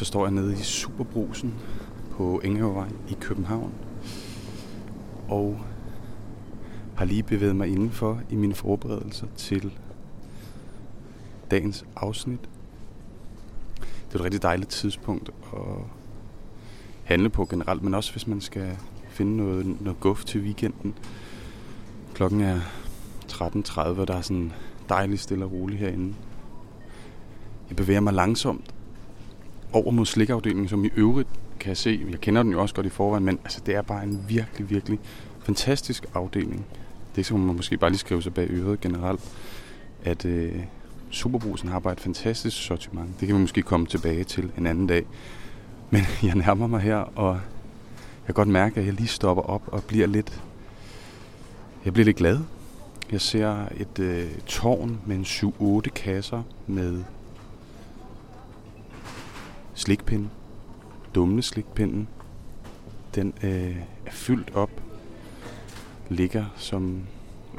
[0.00, 1.54] så står jeg nede i Superbrusen
[2.10, 3.72] på Enghavevej i København.
[5.28, 5.60] Og
[6.96, 9.72] har lige bevæget mig indenfor i mine forberedelser til
[11.50, 12.40] dagens afsnit.
[13.80, 15.84] Det er et rigtig dejligt tidspunkt at
[17.04, 18.76] handle på generelt, men også hvis man skal
[19.08, 20.94] finde noget, noget guf til weekenden.
[22.14, 22.60] Klokken er
[23.32, 24.52] 13.30, og der er sådan
[24.88, 26.14] dejligt stille og roligt herinde.
[27.68, 28.74] Jeg bevæger mig langsomt
[29.72, 31.28] over mod slikafdelingen, som i øvrigt
[31.60, 33.82] kan jeg se, jeg kender den jo også godt i forvejen, men altså, det er
[33.82, 34.98] bare en virkelig, virkelig
[35.42, 36.66] fantastisk afdeling.
[37.14, 39.20] Det er som man måske bare lige skrive sig bag øret generelt,
[40.04, 40.54] at øh,
[41.10, 43.20] Superbrusen har bare et fantastisk sortiment.
[43.20, 45.06] Det kan vi måske komme tilbage til en anden dag.
[45.90, 49.62] Men jeg nærmer mig her, og jeg kan godt mærke, at jeg lige stopper op
[49.66, 50.42] og bliver lidt...
[51.84, 52.38] Jeg bliver lidt glad.
[53.12, 57.02] Jeg ser et øh, tårn med en 7-8 kasser med
[59.80, 60.28] slikpinde.
[61.14, 62.08] dumme slikpinden.
[63.14, 64.70] Den øh, er fyldt op.
[66.08, 67.02] Ligger som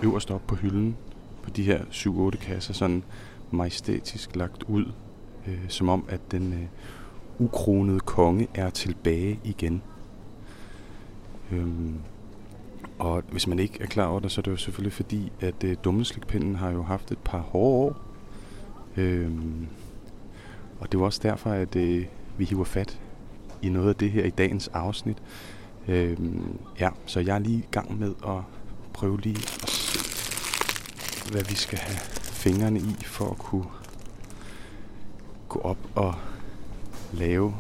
[0.04, 0.98] øverst op på hylden
[1.44, 2.74] på de her 7-8 kasser.
[2.74, 3.04] Sådan
[3.52, 4.86] majestætisk lagt ud.
[5.48, 6.68] Øh, som om at den øh,
[7.40, 9.82] ukronede konge er tilbage igen.
[11.52, 11.96] Øhm,
[13.00, 15.64] og hvis man ikke er klar over det, så er det jo selvfølgelig fordi, at
[15.64, 18.02] øh, dummeslikpinden har jo haft et par hårde år.
[18.98, 19.68] Øhm,
[20.82, 22.06] og det er også derfor, at øh,
[22.38, 23.00] vi hiver fat
[23.62, 25.18] i noget af det her i dagens afsnit.
[25.88, 26.18] Øh,
[26.80, 28.42] ja, så jeg er lige i gang med at
[28.94, 33.66] prøve lige at se, hvad vi skal have fingrene i for at kunne
[35.50, 36.14] gå op og
[37.14, 37.56] lave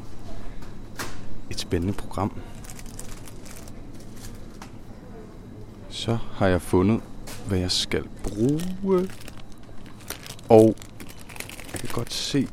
[1.49, 2.31] et spændende program.
[5.89, 7.01] Så har jeg fundet,
[7.47, 8.61] hvad jeg skal bruge.
[10.49, 10.75] Og
[11.73, 12.47] jeg kan godt se,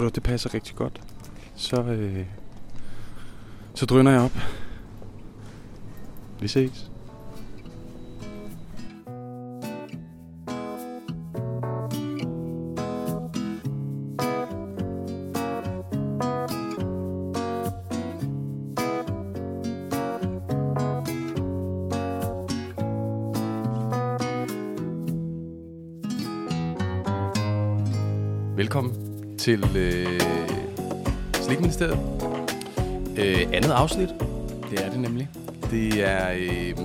[0.00, 1.00] og det passer rigtig godt.
[1.54, 2.26] Så, øh,
[3.74, 4.38] så drøner jeg op.
[6.40, 6.90] Vi ses.
[28.56, 29.05] Velkommen
[29.46, 30.20] til øh,
[31.34, 31.98] Slikministeriet.
[33.18, 34.08] Øh, andet afsnit.
[34.70, 35.28] Det er det nemlig.
[35.70, 36.76] Det er, øh,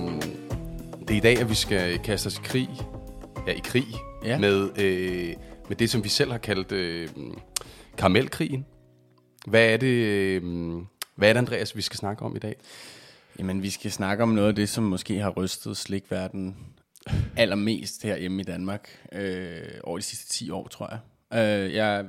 [1.00, 2.68] det er i dag, at vi skal kaste os i krig.
[3.46, 3.86] Ja, i krig.
[4.24, 4.38] Ja.
[4.38, 5.34] Med, øh,
[5.68, 7.08] med det, som vi selv har kaldt øh,
[7.98, 8.66] karamelkrigen.
[9.46, 10.42] Hvad er det, øh,
[11.16, 12.56] hvad er det, Andreas, vi skal snakke om i dag?
[13.38, 16.56] Jamen, vi skal snakke om noget af det, som måske har rystet slikverdenen
[17.36, 20.98] allermest herhjemme i Danmark øh, over de sidste 10 år, tror jeg.
[21.64, 22.04] Øh, jeg.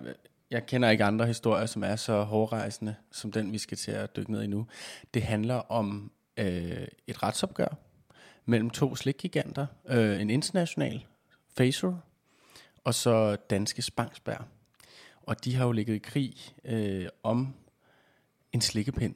[0.53, 4.15] Jeg kender ikke andre historier, som er så hårdrejsende, som den, vi skal til at
[4.15, 4.67] dykke ned i nu.
[5.13, 7.77] Det handler om øh, et retsopgør
[8.45, 9.65] mellem to slikgiganter.
[9.89, 11.05] Øh, en international,
[11.57, 11.93] Facer,
[12.83, 14.45] og så danske Spangsberg.
[15.21, 17.53] Og de har jo ligget i krig øh, om
[18.51, 19.15] en slikkepind,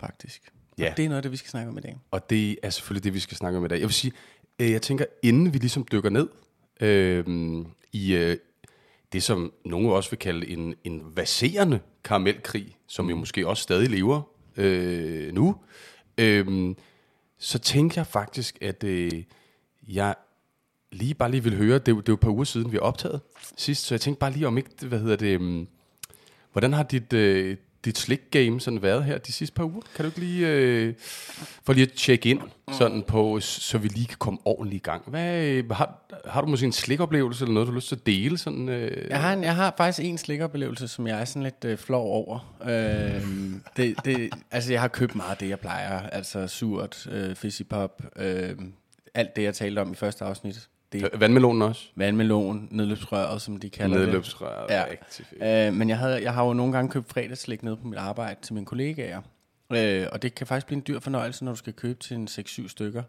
[0.00, 0.52] faktisk.
[0.78, 0.90] Ja.
[0.90, 1.98] Og det er noget af det, vi skal snakke om i dag.
[2.10, 3.76] Og det er selvfølgelig det, vi skal snakke om i dag.
[3.76, 4.12] Jeg vil sige,
[4.58, 6.28] øh, jeg tænker, inden vi ligesom dykker ned
[6.80, 7.24] øh,
[7.92, 8.36] i øh,
[9.12, 13.90] det, som nogen også vil kalde en, en vaserende karamelkrig, som jo måske også stadig
[13.90, 14.22] lever
[14.56, 15.56] øh, nu,
[16.18, 16.74] øh,
[17.38, 19.24] så tænker jeg faktisk, at øh,
[19.88, 20.14] jeg
[20.92, 22.76] lige bare lige vil høre, det, er det er jo et par uger siden, vi
[22.76, 23.20] har optaget
[23.56, 25.66] sidst, så jeg tænkte bare lige om ikke, hvad hedder det, øh,
[26.52, 27.56] hvordan har dit, øh,
[27.88, 29.80] dit slik-game sådan været her de sidste par uger?
[29.96, 30.94] Kan du ikke lige, øh,
[31.62, 32.40] for lige at tjekke ind
[32.72, 35.02] sådan på, så vi lige kan komme ordentligt i gang.
[35.06, 38.06] Hvad, øh, har, har du måske en slikoplevelse eller noget, du har lyst til at
[38.06, 38.38] dele?
[38.38, 41.64] Sådan, øh, Jeg har, en, jeg har faktisk en slikoplevelse, som jeg er sådan lidt
[41.64, 42.56] øh, flov over.
[42.62, 43.22] Øh,
[43.76, 46.00] det, det, altså, jeg har købt meget af det, jeg plejer.
[46.00, 48.56] Altså surt, øh, fizzy pop, øh,
[49.14, 50.68] alt det, jeg talte om i første afsnit.
[50.92, 51.88] Det Vandmelonen også?
[51.96, 54.70] vandmelon, nedløbsrøret, som de kalder Nedløbsrøret.
[54.70, 54.78] Ja.
[54.78, 54.84] Ja.
[54.90, 55.40] Rigtig fedt.
[55.40, 55.66] det.
[55.66, 58.40] Øh, men jeg, havde, jeg har jo nogle gange købt fredagslik nede på mit arbejde
[58.42, 59.20] til mine kollegaer.
[59.72, 62.28] Øh, og det kan faktisk blive en dyr fornøjelse, når du skal købe til en
[62.30, 63.02] 6-7 stykker.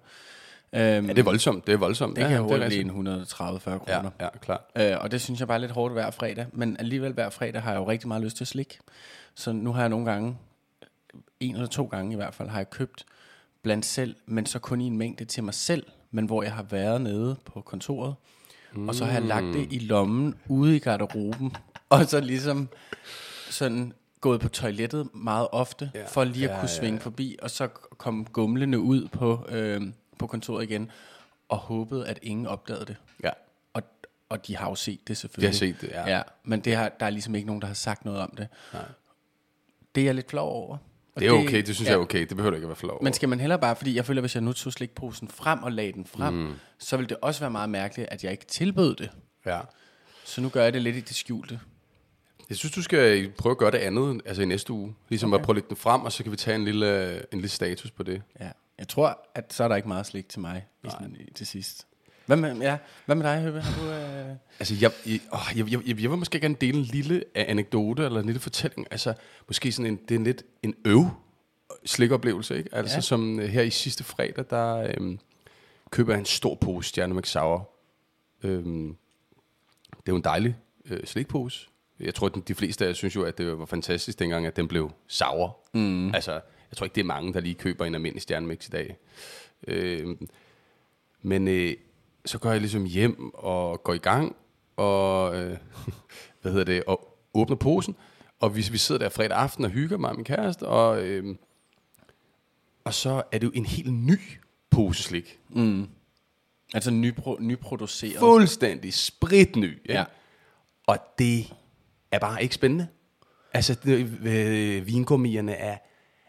[0.74, 1.68] Øh, Ja, det er voldsomt.
[1.68, 2.16] Det er voldsomt.
[2.16, 2.90] det ja, kan ja, hurtigt blive en
[3.24, 4.10] 130-40 kroner.
[4.20, 4.62] Ja, ja, klart.
[4.78, 6.46] Øh, og det synes jeg bare er lidt hårdt hver fredag.
[6.54, 8.80] Men alligevel hver fredag har jeg jo rigtig meget lyst til slik.
[9.36, 10.38] Så nu har jeg nogle gange,
[11.40, 13.06] en eller to gange i hvert fald, har jeg købt
[13.64, 16.64] blandt selv, men så kun i en mængde til mig selv, men hvor jeg har
[16.64, 18.16] været nede på kontoret.
[18.74, 18.90] Mm.
[18.90, 21.56] Og så har jeg lagt det i lommen ude i garderoben,
[21.90, 22.70] og så ligesom
[23.50, 26.06] sådan gået på toilettet meget ofte, ja.
[26.06, 27.68] for lige at Ja, kunne ja, svinge forbi, og så
[27.98, 29.82] komme gumlende ud på, øh,
[30.18, 30.92] på kontoret igen,
[31.50, 32.96] og håbede, at ingen opdagede det.
[33.24, 33.30] Ja.
[33.74, 33.84] Og,
[34.30, 35.50] og de har jo set det selvfølgelig.
[35.50, 36.10] har set det, ja.
[36.10, 38.48] ja men det har, der er ligesom ikke nogen, der har sagt noget om det.
[38.74, 38.86] Nej.
[39.96, 40.78] Det er jeg lidt flov over.
[41.20, 41.92] Det er okay, det synes ja.
[41.92, 42.20] jeg er okay.
[42.20, 43.04] Det behøver du ikke at være flov over.
[43.04, 45.72] Men skal man heller bare, fordi jeg føler, hvis jeg nu tog slikposen frem og
[45.72, 46.54] lagde den frem, mm.
[46.80, 49.10] så ville det også være meget mærkeligt, at jeg ikke tilbød det.
[49.46, 49.60] Ja.
[50.26, 51.60] Så nu gør jeg det lidt i det skjulte.
[52.50, 54.96] Jeg synes, du skal prøve at gøre det andet, altså i næste uge.
[55.10, 55.40] Ligesom okay.
[55.40, 57.50] at prøve at lægge den frem, og så kan vi tage en lille, en lille
[57.50, 58.22] status på det.
[58.40, 58.50] Ja.
[58.78, 61.88] Jeg tror, at så er der ikke meget slik til mig i sådan, til sidst.
[62.30, 63.62] Hvad med, ja, hvad med dig, Høbe?
[63.62, 64.36] Har du, øh...
[64.60, 68.20] Altså, jeg, jeg, åh, jeg, jeg, jeg, vil måske gerne dele en lille anekdote, eller
[68.20, 68.88] en lille fortælling.
[68.92, 69.14] Altså,
[69.48, 71.06] måske sådan en, det er lidt en øv
[71.86, 72.70] slikoplevelse, ikke?
[72.76, 73.02] Altså, Ja.
[73.02, 75.20] som øh, her i sidste fredag, der øhm,
[75.90, 77.70] køber jeg en stor pose Stjerne McSauer.
[78.44, 78.96] Øhm,
[79.92, 80.56] det er jo en dejlig
[80.86, 81.68] øh, slikpose.
[82.00, 84.56] Jeg tror, at de fleste af jer synes jo, at det var fantastisk dengang, at
[84.56, 85.58] den blev sour.
[85.74, 86.16] Mm.
[86.16, 88.98] Altså, jeg tror ikke, det er mange, der lige køber en almindelig stjernemix i dag.
[89.68, 90.30] Øhm,
[91.22, 91.74] men øh,
[92.26, 94.36] så går jeg ligesom hjem og går i gang,
[94.78, 95.58] og, øh,
[96.42, 97.96] hvad hedder det, og åbner posen,
[98.40, 101.36] og vi, vi sidder der fredag aften og hygger mig og min kæreste, og, øh,
[102.84, 104.20] og så er det jo en helt ny
[104.70, 105.40] pose slik.
[106.74, 108.20] Altså nypro, nyproduceret.
[108.20, 109.72] Fuldstændig spritny.
[109.72, 109.94] Ikke?
[109.94, 110.04] Ja.
[110.88, 111.54] Og det
[112.12, 112.88] er bare ikke spændende.
[113.54, 115.78] Altså, det, øh, vingummierne er,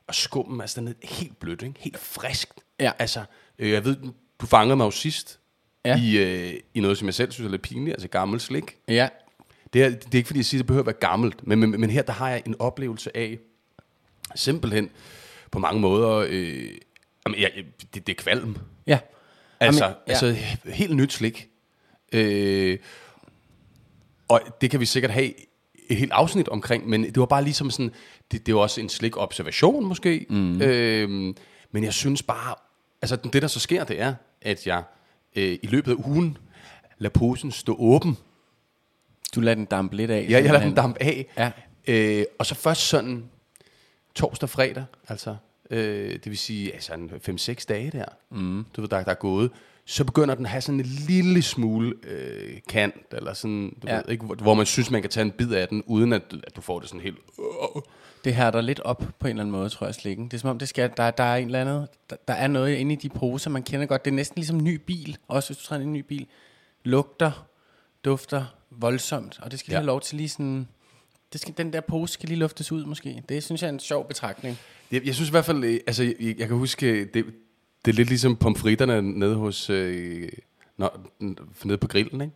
[0.07, 1.81] og skummen er sådan helt blødt, ikke?
[1.81, 2.61] helt friskt.
[2.81, 2.93] Ja.
[2.99, 3.25] Altså,
[3.59, 3.97] øh, jeg ved,
[4.41, 5.40] du fangede mig jo sidst
[5.85, 6.01] Ja.
[6.01, 8.77] i, øh, i noget, som jeg selv synes er lidt pinligt, altså gammel slik.
[8.89, 9.09] Ja,
[9.73, 11.59] Det er, det er ikke fordi, jeg siger, at det behøver at være gammelt, men,
[11.59, 13.39] men, men her der har jeg en oplevelse af,
[14.35, 14.91] simpelthen
[15.51, 16.69] på mange måder, øh,
[17.27, 17.53] jamen, jeg,
[17.95, 18.57] det, det er kvalm.
[18.87, 18.99] ja.
[19.63, 20.13] Altså, Jamen, ja.
[20.13, 21.49] altså helt nyt slik.
[22.13, 22.79] Øh,
[24.29, 25.33] og det kan vi sikkert have
[25.89, 27.93] et helt afsnit omkring, men det var bare ligesom sådan,
[28.33, 30.27] det, det var også en slik observation måske.
[30.31, 30.63] Mm.
[30.63, 31.35] Øh,
[31.73, 32.55] men jeg synes bare,
[33.03, 34.83] altså det der så sker, det er, at jeg
[35.37, 36.39] øh, i løbet af ugen
[36.99, 38.17] lader posen stå åben.
[39.35, 40.27] Du lader den dampe lidt af.
[40.31, 41.27] Ja, jeg lader den dampe af.
[41.39, 41.51] Ja.
[41.89, 43.25] Øh, og så først sådan
[44.15, 45.37] torsdag, fredag, altså,
[45.71, 48.67] øh, det vil sige altså en 5-6 dage der, mm.
[48.77, 49.51] du ved, der, der er gået,
[49.85, 53.97] så begynder den at have sådan en lille smule øh, kant, eller sådan, du ja.
[53.97, 56.23] ved, ikke, hvor, hvor man synes, man kan tage en bid af den, uden at,
[56.45, 57.19] at du får det sådan helt...
[57.39, 57.83] Øh,
[58.25, 60.25] Det her der lidt op på en eller anden måde, tror jeg, slikken.
[60.25, 62.47] Det er som om, det skal, der, der er en eller andet, der, der er
[62.47, 64.05] noget inde i de poser, man kender godt.
[64.05, 66.27] Det er næsten ligesom en ny bil, også hvis du træder en ny bil.
[66.85, 67.47] Lugter,
[68.05, 69.81] dufter voldsomt, og det skal lige Ja.
[69.81, 70.69] have lov til lige sådan...
[71.33, 73.23] Det skal, den der pose skal lige luftes ud, måske.
[73.29, 74.59] Det synes jeg er en sjov betragtning.
[74.93, 77.27] Jeg, jeg synes i hvert fald, øh, altså jeg, jeg kan huske, øh, det,
[77.85, 80.29] det er lidt ligesom pomfritterne nede hos, øh,
[80.77, 81.01] når,
[81.65, 82.35] nede på grillen, ikke?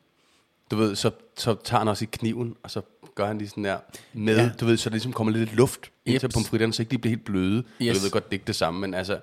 [0.71, 2.81] Du ved, så, så tager han også i kniven, og så
[3.15, 3.79] gør han lige sådan der
[4.13, 4.51] med, Ja.
[4.61, 7.11] du ved, så der ligesom kommer lidt luft ind til pomfritterne, så ikke de bliver
[7.11, 7.57] helt bløde.
[7.59, 7.65] Yes.
[7.81, 9.19] Jeg ved godt, det er ikke det samme, men altså,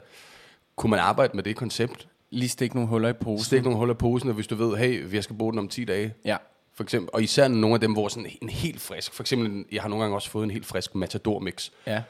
[0.75, 2.07] kunne man arbejde med det koncept?
[2.29, 3.45] Lige stikke nogle huller i posen.
[3.45, 5.67] Stik nogle huller i posen, og hvis du ved, hey, jeg skal bruge den om
[5.67, 6.37] 10 dage, Ja.
[6.73, 9.81] for eksempel, og især nogle af dem, hvor sådan en helt frisk, for eksempel, jeg
[9.81, 11.69] har nogle gange også fået en helt frisk Matador mix.
[11.87, 11.91] Ja.
[11.93, 12.01] ja.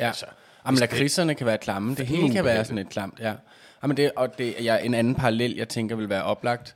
[0.00, 0.26] altså,
[0.66, 1.94] Jamen, lakridserne kan være klamme.
[1.94, 3.34] Det hele kan være sådan lidt klamt, ja.
[3.82, 6.74] Jamen, det, og det, ja, en anden parallel, jeg tænker vil være oplagt.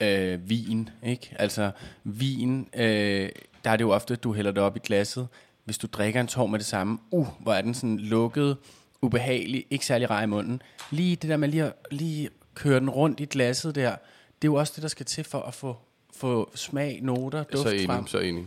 [0.00, 1.36] Øh, vin, ikke?
[1.38, 1.70] Altså,
[2.04, 3.28] vin, øh,
[3.64, 5.28] der er det jo ofte, at du hælder det op i glasset.
[5.64, 8.56] Hvis du drikker en tår med det samme, uh, hvor er den sådan lukket,
[9.02, 10.62] ubehagelig, ikke særlig rar i munden.
[10.90, 14.52] Lige det der med lige at lige køre den rundt i glasset der, det er
[14.52, 15.76] jo også det, der skal til for at få,
[16.16, 18.06] få smag, noter, duft Så enig, frem.
[18.06, 18.46] så enig.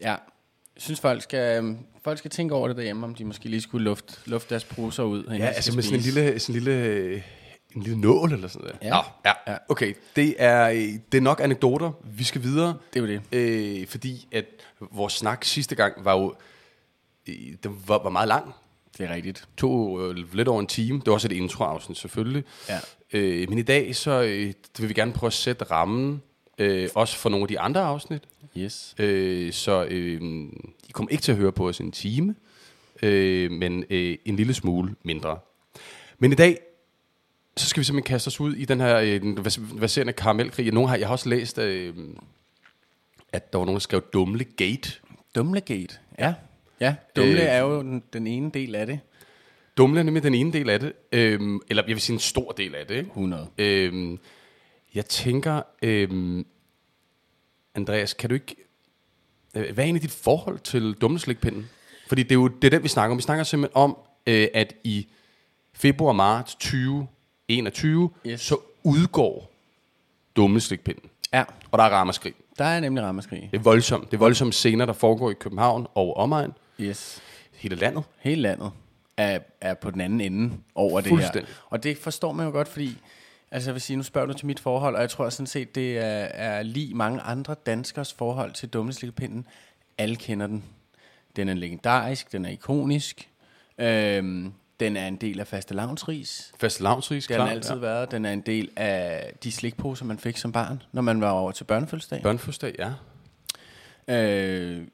[0.00, 0.10] Ja.
[0.10, 3.60] Jeg synes, folk skal, øhm, folk skal tænke over det derhjemme, om de måske lige
[3.60, 5.24] skulle lufte, lufte deres poser ud.
[5.24, 7.22] Ja, altså med sådan en lille, sådan en lille,
[7.76, 8.78] en lille nål eller sådan noget.
[8.82, 8.90] Ja.
[8.90, 9.52] Nå, ja.
[9.52, 9.56] Ja.
[9.68, 10.68] Okay, det er,
[11.12, 11.92] det er nok anekdoter.
[12.04, 12.76] Vi skal videre.
[12.94, 13.80] Det er jo det.
[13.80, 14.44] Øh, fordi at
[14.80, 16.34] vores snak sidste gang var jo
[17.28, 18.54] øh, den var, var meget lang.
[18.98, 19.48] Det er rigtigt.
[19.56, 20.98] To øh, lidt over en time.
[20.98, 22.44] Det var også et introafsnit selvfølgelig.
[22.68, 22.78] Ja.
[23.12, 26.22] Øh, men i dag så øh, vil vi gerne prøve at sætte rammen.
[26.58, 28.22] Øh, også for nogle af de andre afsnit.
[28.56, 28.94] Yes.
[28.98, 30.20] Øh, så øh,
[30.88, 32.34] I kommer ikke til at høre på os en time,
[33.02, 35.38] øh, men øh, en lille smule mindre.
[36.18, 36.58] Men i dag,
[37.56, 39.44] så skal vi simpelthen kaste os ud i den her øh, den
[39.80, 40.72] verserende karamelkrig.
[40.72, 41.94] Nogen har, jeg har også læst, øh,
[43.32, 45.00] at der var nogen, der skrev Dumle Gate.
[45.34, 46.34] Dumle Gate, ja.
[46.80, 49.00] Ja, Dumle øh, er jo den, den ene del af det.
[49.76, 50.92] Dumle er nemlig den ene del af det.
[51.12, 52.94] Øh, eller jeg vil sige en stor del af det.
[52.94, 53.08] Ikke?
[53.08, 53.48] 100.
[53.58, 54.18] Øh,
[54.94, 56.44] jeg tænker, øh,
[57.74, 58.56] Andreas, kan du ikke...
[59.54, 61.70] Øh, hvad er egentlig dit forhold til Dumleslikpinden?
[62.08, 63.18] Fordi det er jo det er den, vi snakker om.
[63.18, 63.96] Vi snakker simpelthen om,
[64.26, 65.08] øh, at i
[65.72, 67.06] februar-marts 20
[67.48, 68.40] 21, yes.
[68.40, 69.50] så udgår
[70.36, 71.10] dumme slikpinden.
[71.32, 71.44] Ja.
[71.70, 72.34] Og der er ramaskrig.
[72.58, 73.48] Der er nemlig ramaskrig.
[73.52, 74.10] Det er voldsomt.
[74.10, 76.52] Det er voldsomme scener, der foregår i København og omegn.
[76.80, 77.22] Yes.
[77.52, 78.04] Hele landet.
[78.20, 78.70] Hele landet
[79.16, 81.42] er, er på den anden ende over det her.
[81.70, 82.96] Og det forstår man jo godt, fordi...
[83.50, 85.74] Altså jeg vil sige, nu spørger du til mit forhold, og jeg tror sådan set,
[85.74, 89.46] det er, er lige mange andre danskers forhold til dummeslikkepinden.
[89.98, 90.64] Alle kender den.
[91.36, 93.28] Den er legendarisk, den er ikonisk.
[93.78, 96.52] Øhm, den er en del af faste lavnsris.
[96.60, 97.46] Fast lavnsris, Det har klar.
[97.54, 98.10] den altid været.
[98.10, 101.52] Den er en del af de slikposer, man fik som barn, når man var over
[101.52, 102.22] til børnefødselsdag.
[102.22, 102.90] Børnefødselsdag, ja.
[104.08, 104.86] Øh,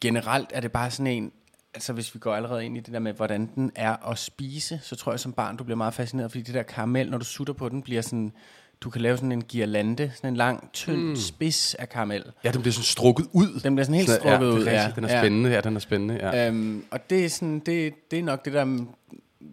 [0.00, 1.32] generelt er det bare sådan en,
[1.74, 4.80] altså hvis vi går allerede ind i det der med, hvordan den er at spise,
[4.82, 7.24] så tror jeg som barn, du bliver meget fascineret, fordi det der karamel, når du
[7.24, 8.32] sutter på den, bliver sådan,
[8.80, 11.16] du kan lave sådan en girlande, sådan en lang, tynd mm.
[11.16, 12.24] spids af karamel.
[12.44, 13.60] Ja, den bliver sådan strukket ud.
[13.60, 14.60] Den bliver sådan helt Så- strukket ja, ud.
[14.64, 14.96] det er rigtigt.
[14.96, 15.50] Den er spændende.
[15.50, 16.14] Ja, den er spændende.
[16.14, 16.48] Ja.
[16.48, 18.86] Øhm, og det er, sådan, det, det er nok det der,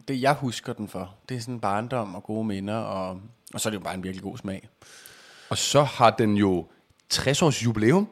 [0.08, 1.16] det jeg husker den for.
[1.30, 3.22] Det er sådan barndom og gode minder, og,
[3.54, 4.70] og så er det jo bare en virkelig god smag.
[5.50, 6.68] Og så har den jo
[7.10, 8.08] 60 års jubilæum.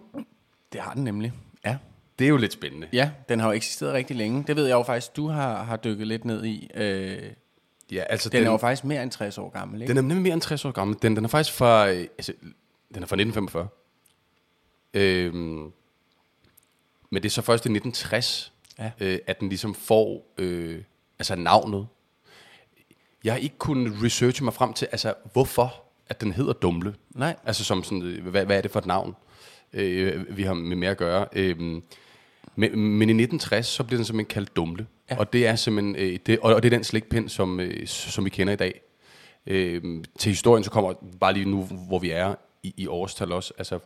[0.74, 1.34] Det har den nemlig.
[1.66, 1.78] Ja.
[2.20, 2.88] Det er jo lidt spændende.
[2.94, 4.44] Ja, den har jo eksisteret rigtig længe.
[4.48, 6.70] Det ved jeg jo faktisk, du har, har dykket lidt ned i.
[6.76, 7.24] Øh,
[7.92, 9.90] Ja, altså den, den er jo faktisk mere end 60 år gammel, ikke?
[9.90, 10.98] Den er nemlig mere end 60 år gammel.
[11.02, 12.34] Den, den er faktisk fra, øh, altså,
[12.94, 13.68] den er fra 1945.
[14.94, 15.72] Øhm,
[17.10, 18.92] men det er så først i 1960, Ja.
[19.00, 20.84] øh, at den ligesom får øh,
[21.20, 21.88] altså navnet.
[23.24, 26.96] Jeg har ikke kunnet researche mig frem til, altså hvorfor at den hedder Dumle.
[27.16, 27.36] Nej.
[27.46, 29.16] Altså som sådan, øh, hvad, hvad er det for et navn,
[29.74, 31.28] øh, vi har med mere at gøre.
[31.34, 34.88] Øh, men, men i 1960, så bliver den simpelthen kaldt Dumle.
[35.10, 35.16] Ja.
[35.16, 35.20] Ja.
[35.20, 38.26] Og det er simpelthen, øh, det, og, og det er den slikpind, som, øh, som
[38.26, 38.82] vi kender i dag.
[39.48, 43.54] Øh, til historien, så kommer bare lige nu, hvor vi er i, i årstal også,
[43.58, 43.80] altså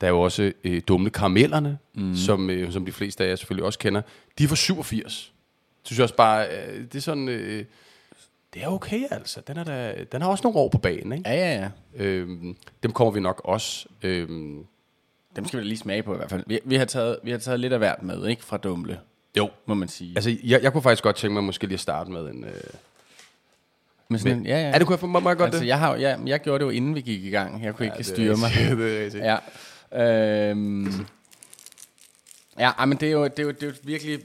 [0.00, 2.14] der er jo også øh, dumle karamellerne, mm.
[2.14, 4.02] som, øh, som de fleste af jer selvfølgelig også kender.
[4.38, 5.32] De er fra 87.
[5.88, 7.64] Det synes jeg også bare, øh, det er sådan, øh,
[8.54, 9.40] det er okay altså.
[9.46, 11.30] Den, er da, den har også nogle år på banen, ikke?
[11.30, 11.68] Ja, ja, ja.
[12.04, 13.86] Øhm, dem kommer vi nok også.
[14.02, 14.64] Øhm,
[15.36, 16.44] Dem skal vi da lige smage på i hvert fald.
[16.46, 18.44] Vi, vi, har, taget, vi har taget lidt af hvert med, ikke?
[18.44, 19.00] Fra Dumle,
[19.36, 19.50] jo.
[19.66, 20.12] må man sige.
[20.16, 22.44] Altså, jeg, jeg kunne faktisk godt tænke mig måske lige at starte med en...
[22.44, 22.50] Øh,
[24.08, 24.68] Men sådan, men, en- ja, ja.
[24.68, 25.66] Ja, det kunne jeg få meget, meget godt altså, det.
[25.68, 27.64] jeg, har, jeg, jeg gjorde det jo inden vi gik i gang.
[27.64, 28.50] Jeg kunne ikke det er styre mig.
[28.78, 29.24] det er rigtigt.
[29.24, 30.50] Ja.
[30.50, 31.06] Øhm,
[32.58, 34.20] ja, men det er jo, det er jo, det er jo virkelig,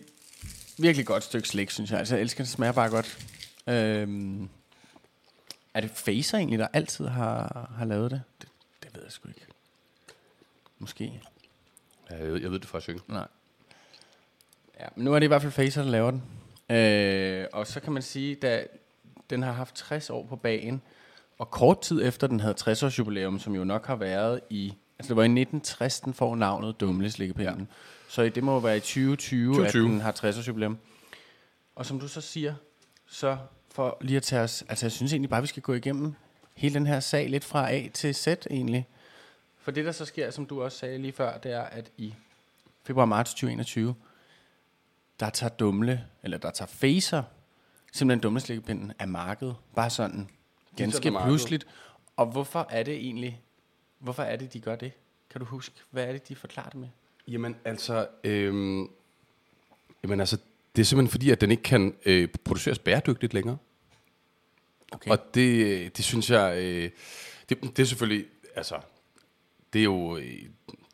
[0.84, 2.00] virkelig godt stykke slik, synes jeg.
[2.00, 3.18] Altså, jeg elsker, det smager bare godt.
[3.68, 4.50] Øhm,
[5.74, 8.22] er det Facer egentlig, der altid har, har lavet det?
[8.42, 8.50] det?
[8.84, 9.46] Det ved jeg sgu ikke.
[10.80, 11.22] Måske.
[12.10, 13.02] Ja, jeg, ved, jeg ved det faktisk ikke.
[13.08, 13.28] Nej.
[14.80, 16.24] Ja, men nu er det i hvert fald Facer, der laver den.
[16.78, 18.66] Øh, og så kan man sige, da
[19.30, 20.82] den har haft 60 år på bagen,
[21.38, 24.74] og kort tid efter den havde 60 års jubilæum, som jo nok har været i,
[25.00, 27.60] altså det var i 1960, den får navnet Dumle Slikkepinden.
[27.60, 27.66] Ja.
[28.08, 29.86] Så det må være i 2020, 2020.
[29.86, 30.78] at den har 60 års jubilæum.
[31.76, 32.56] Og som du så siger,
[33.08, 33.38] så
[33.72, 36.14] for lige at tage os, altså jeg synes egentlig bare, vi skal gå igennem
[36.56, 38.88] hele den her sag lidt fra A til Z egentlig.
[39.62, 42.14] For det der så sker, som du også sagde lige før, det er, at i
[42.84, 43.96] februar-marts 2021,
[45.20, 47.24] der tager Dumle, eller der tager Facer,
[47.94, 49.56] simpelthen Dumleslikkepinden af markedet.
[49.76, 50.30] Bare sådan
[50.76, 51.68] ganske pludseligt.
[52.16, 53.42] Og hvorfor er det egentlig,
[54.03, 54.91] hvorfor er det, de gør det?
[55.29, 56.88] Kan du huske, hvad er det, de forklarer det med?
[57.27, 58.89] Jamen altså, øhm,
[60.03, 60.38] jamen altså,
[60.75, 63.57] det er simpelthen fordi, at den ikke kan øh, produceres bæredygtigt længere.
[64.91, 65.12] Okay.
[65.12, 66.89] Og det, det synes jeg, øh,
[67.50, 68.79] det, det er selvfølgelig, altså,
[69.74, 70.41] det er jo, øh,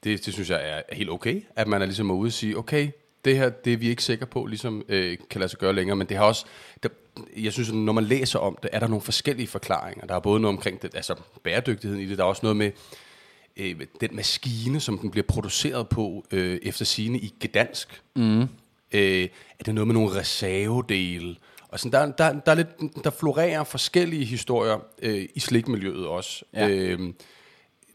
[0.03, 2.57] det, det synes jeg er, er helt okay, at man er ligesom ude og sige,
[2.57, 2.91] okay,
[3.25, 5.95] det her, det er vi ikke sikre på, ligesom øh, kan lade sig gøre længere,
[5.95, 6.45] men det har også,
[6.83, 6.89] der,
[7.37, 10.07] jeg synes, når man læser om det, er der nogle forskellige forklaringer.
[10.07, 12.71] Der er både noget omkring det, altså bæredygtigheden i det, der er også noget med,
[13.57, 18.01] øh, den maskine, som den bliver produceret på øh, efter sine i Gdansk.
[18.15, 18.41] Mm.
[18.91, 21.35] Øh, er det noget med nogle reservedele?
[21.67, 26.45] Og sådan, der, der, der, er lidt, der florerer forskellige historier øh, i slikmiljøet også.
[26.53, 26.69] Ja.
[26.69, 26.99] Øh,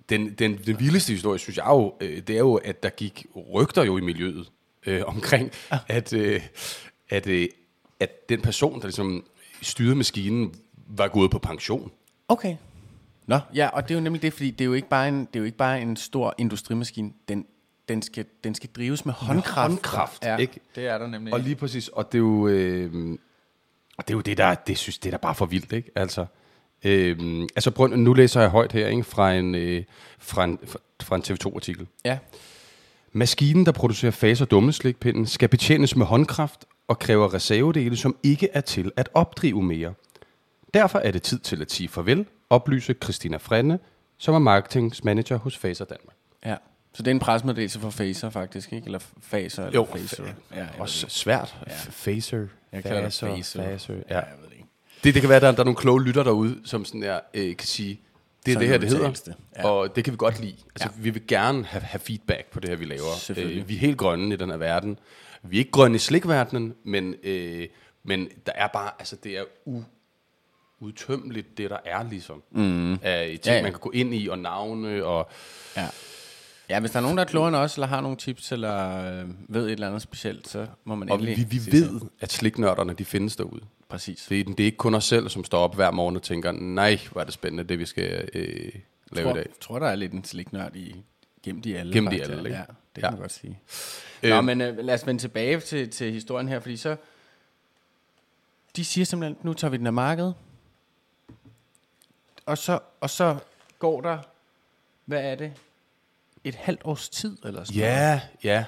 [0.08, 3.26] den, den, den vildeste historie, synes jeg jo, øh, det er jo, at der gik
[3.54, 4.50] rygter jo i miljøet
[4.86, 5.50] øh, omkring,
[5.88, 6.40] at, øh,
[7.08, 7.48] at, øh,
[8.00, 9.24] at den person, der ligesom
[9.62, 10.54] styrede maskinen,
[10.86, 11.90] var gået på pension.
[12.28, 12.56] Okay.
[13.26, 15.20] Nå, ja, og det er jo nemlig det, fordi det er jo ikke bare en,
[15.20, 17.12] det er jo ikke bare en stor industrimaskine.
[17.28, 17.46] Den,
[17.88, 19.70] den, skal, den skal drives med håndkraft.
[19.70, 20.60] håndkraft, ja, ikke?
[20.74, 21.34] det er der nemlig.
[21.34, 23.18] Og lige præcis, og det er jo, øh,
[23.96, 25.90] og det er jo det, der, det synes, det er da bare for vildt, ikke?
[25.94, 26.26] Altså,
[26.84, 29.04] øh, altså prøv, nu læser jeg højt her, ikke?
[29.04, 29.84] Fra en, øh,
[30.18, 30.58] fra en,
[31.02, 31.86] fra en TV2-artikel.
[32.04, 32.18] Ja,
[33.16, 38.60] Maskinen, der producerer faser dumleslikpinden, skal betjenes med håndkraft og kræver reservedele, som ikke er
[38.60, 39.94] til at opdrive mere.
[40.74, 43.78] Derfor er det tid til at sige farvel, oplyse Christina Frenne,
[44.18, 46.16] som er marketingsmanager hos Faser Danmark.
[46.44, 46.56] ja.
[46.96, 48.84] Så det er en presmeddelelse for Facer faktisk, ikke?
[48.86, 50.24] Eller Facer, eller Jo, Facer.
[50.24, 51.56] Ja, jeg Også svært.
[51.66, 51.72] Ja.
[51.72, 52.46] F- Facer.
[52.72, 53.12] Jeg kalder det.
[53.14, 53.62] Facer.
[53.94, 54.04] det.
[54.10, 54.14] Ja.
[54.14, 54.68] Ja, jeg ved det ikke.
[55.04, 57.20] Det, det kan være, at der, der er nogle kloge lytter derude, som sådan der,
[57.34, 58.00] øh, kan sige,
[58.46, 59.12] det er det her, det hedder.
[59.56, 59.68] Ja.
[59.68, 60.56] og det kan vi godt lide.
[60.74, 61.02] Altså, Ja.
[61.02, 63.32] vi vil gerne have, have feedback på det her, vi laver.
[63.36, 64.98] Øh, vi er helt grønne i den her verden.
[65.42, 67.68] Vi er ikke grønne i slikverdenen, men, øh,
[68.04, 69.82] men der er bare, altså det er u,
[70.80, 72.42] udtømmeligt, det der er ligesom.
[72.50, 72.92] Mm.
[73.02, 73.62] Af ting, Ja, ja.
[73.62, 75.30] man kan gå ind i, og navne, og
[75.76, 75.88] Ja.
[76.68, 78.96] Ja, hvis der er nogen, der er klogere end os, eller har nogle tips, eller
[79.20, 82.00] øh, ved et eller andet specielt, så må man Og endelig vi, vi sige ved,
[82.20, 83.60] at sliknørderne, de findes derude.
[83.94, 84.26] Præcis.
[84.28, 86.52] Det er, det er ikke kun os selv, som står op hver morgen og tænker,
[86.52, 88.72] nej, hvor er det spændende, det vi skal øh,
[89.12, 89.46] lave tror, i dag.
[89.60, 91.04] tror, der er lidt en sliknørd i
[91.42, 91.92] gemt i alle.
[91.92, 92.50] Gemt i alle, ikke?
[92.50, 93.10] Ja, det kan Ja.
[93.10, 93.60] man godt sige.
[94.22, 96.96] Øh, Nå, men øh, lad os vende tilbage til, til historien her, fordi så...
[98.76, 100.34] De siger simpelthen, nu tager vi den af markedet.
[102.46, 103.36] Og så, og så
[103.78, 104.18] går der,
[105.04, 105.52] hvad er det?
[106.44, 107.92] Et halvt års tid eller sådan noget.
[107.92, 108.64] Ja, ja.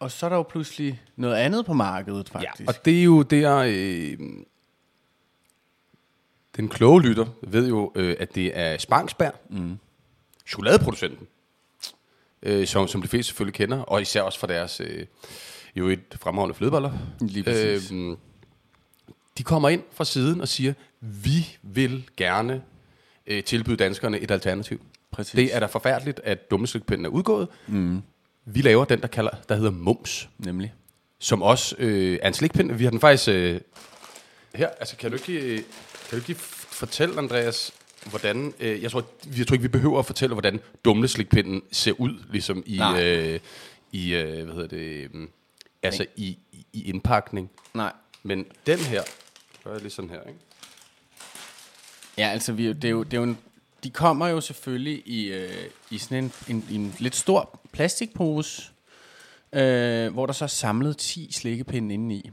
[0.00, 2.60] Og så er der jo pludselig noget andet på markedet, faktisk.
[2.60, 2.66] ja.
[2.68, 3.56] Og det er jo der...
[3.56, 4.18] Øh,
[6.56, 9.78] den kloge lytter ved jo, øh, at det er Spangsberg, mm.
[10.46, 11.26] chokoladeproducenten,
[12.42, 15.06] øh, som, som de fleste selvfølgelig kender, og især også for deres øh,
[15.76, 16.92] jo et fremragende flødeboller.
[17.20, 17.92] Lige præcis.
[17.92, 18.16] Øhm,
[19.38, 22.62] de kommer ind fra siden og siger, vi vil gerne
[23.26, 24.80] øh, tilbyde danskerne et alternativ.
[25.10, 25.32] Præcis.
[25.32, 27.48] Det er da forfærdeligt, at dummeslikpinden er udgået.
[27.66, 28.02] Mm.
[28.52, 30.74] Vi laver den, der, kalder, der hedder mums, Nemlig.
[31.18, 32.72] som også øh, er en slikpind.
[32.72, 33.60] Vi har den faktisk øh,
[34.54, 34.68] her.
[34.68, 35.64] Altså, kan du ikke,
[36.08, 36.34] kan du ikke
[36.70, 37.72] fortælle, Andreas,
[38.10, 38.54] hvordan...
[38.60, 39.04] Øh, jeg, tror,
[39.38, 42.76] jeg tror ikke, vi behøver at fortælle, hvordan dumleslikpinden ser ud, ligesom i...
[42.76, 43.04] Nej.
[43.04, 43.40] Øh,
[43.92, 45.10] i øh, hvad hedder det...
[45.14, 45.28] Øh,
[45.82, 47.50] altså, i, i, i indpakning.
[47.74, 47.92] Nej.
[48.22, 49.02] Men den her,
[49.64, 50.40] gør jeg lige sådan her, ikke?
[52.18, 53.38] Ja, altså, vi, det er jo, det er jo en,
[53.84, 55.50] de kommer jo selvfølgelig i, øh,
[55.90, 58.72] i sådan en, en, en lidt stor plastikpose,
[59.52, 62.30] øh, hvor der så er samlet 10 slikkepinde indeni.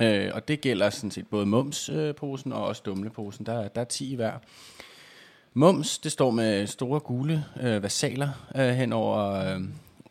[0.00, 3.46] Øh, og det gælder sådan set både mums-posen og også dumleposen.
[3.46, 4.32] Der, der er 10 i hver.
[5.54, 9.60] Mums, det står med store gule øh, vasaler øh, hen over, øh,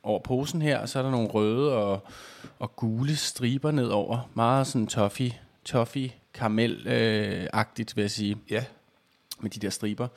[0.03, 2.07] over posen her, og så er der nogle røde og,
[2.59, 4.29] og gule striber nedover.
[4.33, 5.33] Meget sådan toffee,
[5.65, 8.63] toffee karamel-agtigt, vil jeg sige Ja.
[9.39, 10.07] med de der striber.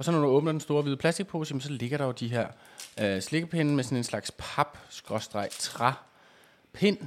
[0.00, 2.28] Og så når du åbner den store hvide plastikpose, jamen, så ligger der jo de
[2.28, 2.48] her
[3.00, 4.78] øh, slikkepinde med sådan en slags pap
[5.58, 5.92] træ
[6.72, 6.98] pind,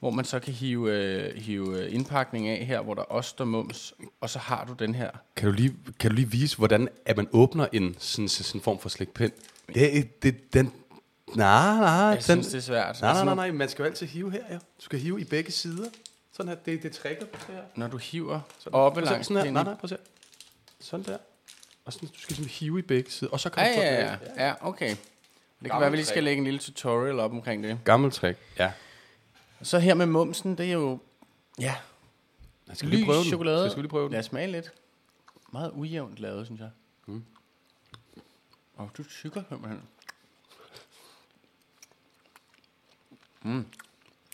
[0.00, 3.44] hvor man så kan hive, øh, hive øh, indpakning af her, hvor der også står
[3.44, 5.10] mums, og så har du den her.
[5.36, 8.78] Kan du lige, kan du lige vise, hvordan at man åbner en sådan, sådan form
[8.78, 9.32] for slikpind?
[9.74, 10.72] Det, er- det, den,
[11.34, 12.76] nej, nej, Jeg den, synes, det er svært.
[12.84, 14.54] nej, nej, Altså, nej, når- nej, man skal jo altid hive her, ja.
[14.54, 15.88] Du skal hive i begge sider.
[16.32, 17.60] Sådan her, det, det trækker her.
[17.76, 19.50] Når du hiver Sådan, oppe langs sådan her.
[19.52, 19.96] Nej, nej, prøv at se.
[20.80, 21.18] Sådan der.
[21.86, 24.46] Og sådan, du skal simpelthen hive i begge sider, og så kan Ja, ja, ja,
[24.46, 24.90] ja, okay.
[24.90, 27.80] Det kan Gammel være, at vi lige skal lægge en lille tutorial op omkring det.
[27.84, 28.72] Gammel trick, ja.
[29.62, 30.98] Så her med mumsen, det er jo,
[31.58, 31.74] ja,
[32.74, 33.26] Skal vi lige lys prøve den?
[33.28, 33.70] chokolade.
[33.70, 34.12] Skal vi lige prøve den?
[34.12, 34.72] Lad os smage lidt.
[35.52, 36.70] Meget ujævnt lavet, synes jeg.
[37.06, 37.24] Mm.
[38.76, 39.82] Og du tykker simpelthen.
[43.42, 43.66] Mm.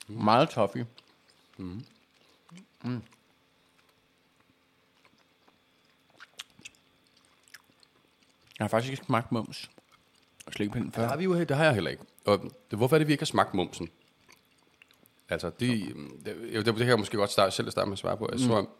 [0.09, 0.87] Meget toffee.
[1.57, 1.85] Mm.
[2.83, 3.03] Mm.
[8.63, 9.71] Jeg har faktisk ikke smagt mums
[10.47, 11.03] og slikpinden før.
[11.03, 12.03] Det har, vi jo, det har jeg heller ikke.
[12.25, 13.89] Og det, hvorfor er det, vi ikke har smagt mumsen?
[15.29, 15.95] Altså, det,
[16.25, 18.29] det, det, det kan jeg måske godt starte, selv starte med at svare på.
[18.33, 18.49] Jeg mm.
[18.49, 18.71] tror,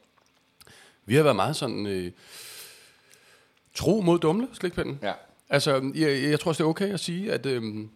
[1.05, 2.13] vi har været meget sådan øh,
[3.75, 4.99] tro mod dumle, slikpinden.
[5.03, 5.13] Ja.
[5.49, 7.91] Altså, jeg, jeg tror også, det er okay at sige, at, øhm,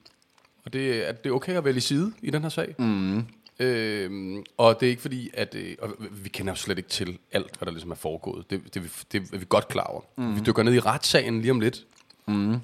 [0.64, 2.74] og det, at det er okay at vælge side i den her sag.
[2.78, 3.26] Mm.
[3.58, 7.18] Øhm, og det er ikke fordi, at øh, og vi kender jo slet ikke til
[7.32, 8.50] alt, hvad der ligesom er foregået.
[8.50, 10.02] Det, det, er vi- det er vi godt klar over.
[10.16, 10.34] Mm.
[10.36, 11.86] Vi dykker ned i retssagen lige om lidt,
[12.28, 12.56] mm.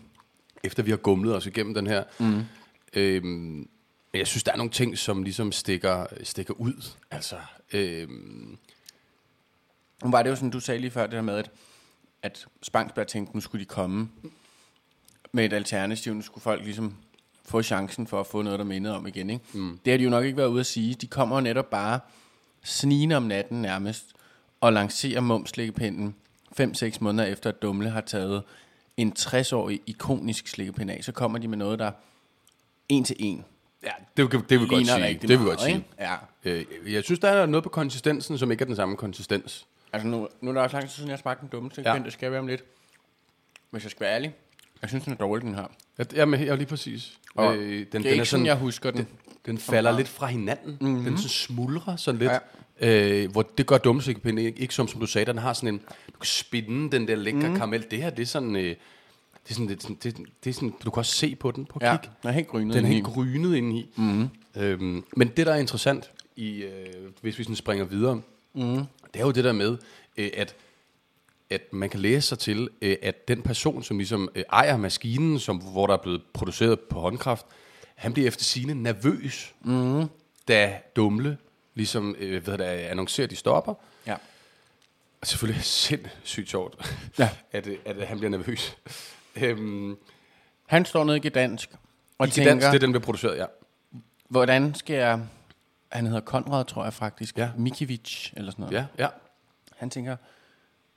[0.64, 2.04] efter vi har gumlet os igennem den her.
[2.20, 2.42] Mm.
[2.94, 3.26] Øhm,
[4.12, 6.90] men jeg synes, der er nogle ting, som ligesom stikker, stikker ud.
[7.10, 7.36] Altså,
[7.72, 8.58] øhm,
[10.04, 11.50] var det jo sådan, du sagde lige før det her med, at,
[12.22, 14.08] at Spangsberg tænkte, nu skulle de komme
[15.32, 16.14] med et alternativ.
[16.14, 16.96] Nu skulle folk ligesom
[17.52, 19.30] få chancen for at få noget, der mindede om igen.
[19.30, 19.44] Ikke?
[19.52, 19.78] Mm.
[19.84, 20.94] Det har de jo nok ikke været ude at sige.
[20.94, 22.00] De kommer jo netop bare
[22.62, 24.04] snigende om natten nærmest
[24.60, 26.14] og lancerer mumslikkepinden
[26.60, 28.42] 5-6 måneder efter, at Dumle har taget
[28.96, 30.98] en 60-årig ikonisk slikkepind af.
[31.04, 31.90] Så kommer de med noget, der
[32.88, 33.44] en til en
[33.84, 35.18] ja, det, vil- det vil vi godt sige.
[35.22, 35.84] Det vil meget, godt sige.
[36.00, 36.14] Ja.
[36.44, 39.66] Øh, jeg synes, der er noget på konsistensen, som ikke er den samme konsistens.
[39.92, 41.98] Altså nu, nu er der også lang tid siden, jeg smagte den dumme slikkepind.
[42.02, 42.04] Ja.
[42.04, 42.64] Det skal jeg være om lidt.
[43.70, 44.34] Hvis jeg skal være ærlig.
[44.82, 45.66] Jeg synes, den er dårlig, den her.
[45.98, 47.18] Ja, Jamen, ja, lige præcis.
[47.34, 48.98] Og øh, den, det er ikke sådan, jeg husker den.
[48.98, 49.06] Den,
[49.46, 50.78] den falder lidt fra hinanden.
[50.80, 51.04] Mm-hmm.
[51.04, 52.30] Den sådan smuldrer sådan lidt.
[52.80, 53.22] Ja.
[53.24, 55.78] Øh, hvor det gør dumsikkepind ikke, ikke som, som du sagde, den har sådan en,
[56.06, 57.54] du kan spinde den der lækre mm.
[57.54, 57.84] karamel.
[57.90, 58.76] Det her, det er sådan, øh, det
[59.50, 61.64] er sådan, det, er det, er- det er sådan, du kan også se på den
[61.66, 62.10] på Ja, kig.
[62.22, 62.74] den er helt grynet.
[62.74, 63.90] Den er helt grynet indeni.
[63.96, 64.28] Mm.
[64.56, 66.86] Øhm, men det, der er interessant, i, øh,
[67.20, 68.14] hvis vi sådan springer videre,
[68.54, 68.60] mm.
[69.14, 69.76] det er jo det der med,
[70.16, 70.54] øh, at
[71.52, 75.38] at man kan læse sig til, øh, at den person, som ligesom øh, ejer maskinen,
[75.38, 77.46] som, hvor der er blevet produceret på håndkraft,
[77.94, 80.08] han bliver efter sine nervøs, mm.
[80.48, 81.38] da Dumle
[81.74, 83.74] ligesom øh, hvad der annoncerer, at de stopper.
[84.06, 84.16] Ja.
[85.20, 87.28] Og selvfølgelig sindssygt sjovt, Ja.
[87.52, 88.76] at, øh, at han bliver nervøs.
[89.36, 89.96] øhm,
[90.66, 91.70] Han står nede i Gdansk
[92.18, 93.46] og I tænker, Gdansk, det er den, der produceret, ja.
[94.28, 95.20] hvordan skal jeg...
[95.92, 97.38] Han hedder Konrad, tror jeg faktisk.
[97.38, 97.50] Ja.
[97.56, 98.74] Mikiewicz, eller sådan noget.
[98.76, 99.08] Ja, ja.
[99.76, 100.16] Han tænker,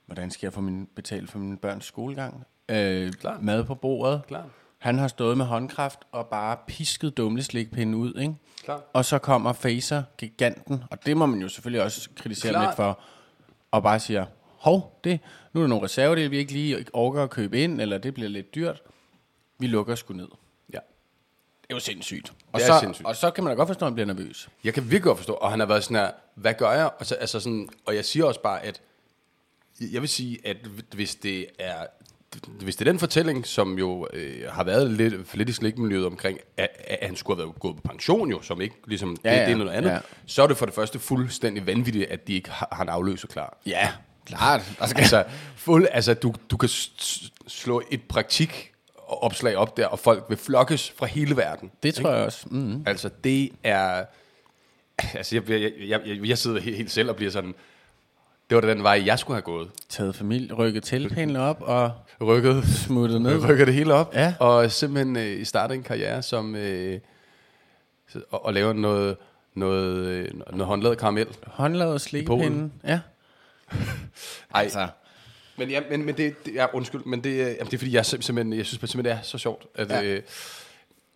[0.06, 2.44] hvordan skal jeg få min, betale for min børns skolegang?
[2.68, 3.42] Øh, Klart.
[3.42, 4.22] mad på bordet.
[4.28, 4.44] Klart.
[4.78, 8.34] Han har stået med håndkraft og bare pisket dumleslikpinde ud, ikke?
[8.64, 8.80] Klart.
[8.92, 12.68] Og så kommer Facer, giganten, og det må man jo selvfølgelig også kritisere Klart.
[12.68, 13.00] lidt for,
[13.70, 14.26] og bare siger,
[14.58, 15.20] hov, det,
[15.52, 18.28] nu er der nogle reservedele, vi ikke lige orker at købe ind, eller det bliver
[18.28, 18.82] lidt dyrt.
[19.58, 20.28] Vi lukker sgu ned.
[20.72, 20.78] Ja.
[21.62, 22.32] Det er jo sindssygt.
[22.52, 23.06] Og, Det er så, sindssygt.
[23.08, 24.48] og så kan man da godt forstå, at han bliver nervøs.
[24.64, 26.90] Jeg kan virkelig godt forstå, og han har været sådan her, hvad gør jeg?
[26.98, 28.80] Og, så, altså sådan, og jeg siger også bare, at
[29.80, 30.56] jeg vil sige, at
[30.94, 31.86] hvis det er
[32.60, 36.38] hvis det er den fortælling, som jo øh, har været lidt, lidt i slikmiljøet omkring,
[36.56, 39.36] at, at han skulle have været gået på pension jo, som ikke ligesom, ja, det,
[39.36, 39.98] ja, det er noget andet, ja.
[40.26, 43.28] så er det for det første fuldstændig vanvittigt, at de ikke har, har en afløser
[43.28, 43.58] klar.
[43.66, 43.92] Ja,
[44.26, 44.62] klart.
[44.86, 45.24] Skal, Altså,
[45.56, 46.68] fuld, altså du, du kan
[47.46, 51.70] slå et praktikopslag op der, og folk vil flokkes fra hele verden.
[51.82, 52.46] det tror jeg også.
[52.50, 52.82] Mm.
[52.86, 54.04] Altså, det er...
[55.14, 57.54] Altså, jeg, jeg, jeg, jeg, jeg sidder helt selv og bliver sådan...
[58.50, 59.68] Det var da den vej, jeg skulle have gået.
[59.88, 63.48] Taget familie, rykket teltpælene op og Rykket, smuttet ned.
[63.48, 64.14] rykker det hele op.
[64.14, 64.34] Ja.
[64.40, 66.54] Og simpelthen øh, startet en karriere som...
[66.54, 67.00] Øh,
[68.08, 69.16] så- og, og laver noget,
[69.54, 71.26] noget, øh, noget håndlavet karamel.
[71.46, 72.70] Håndlavet slikkepinde.
[72.84, 73.00] Ja.
[74.54, 74.88] Ej, Altså,
[75.56, 77.92] Men, ja, men, men det, det ja, undskyld, men det, øh, jamen, det er fordi,
[77.94, 79.66] jeg, sim- simpelthen, jeg synes simpelthen, det er så sjovt.
[79.74, 80.00] At, Ja.
[80.00, 80.04] ja.
[80.04, 80.22] øh,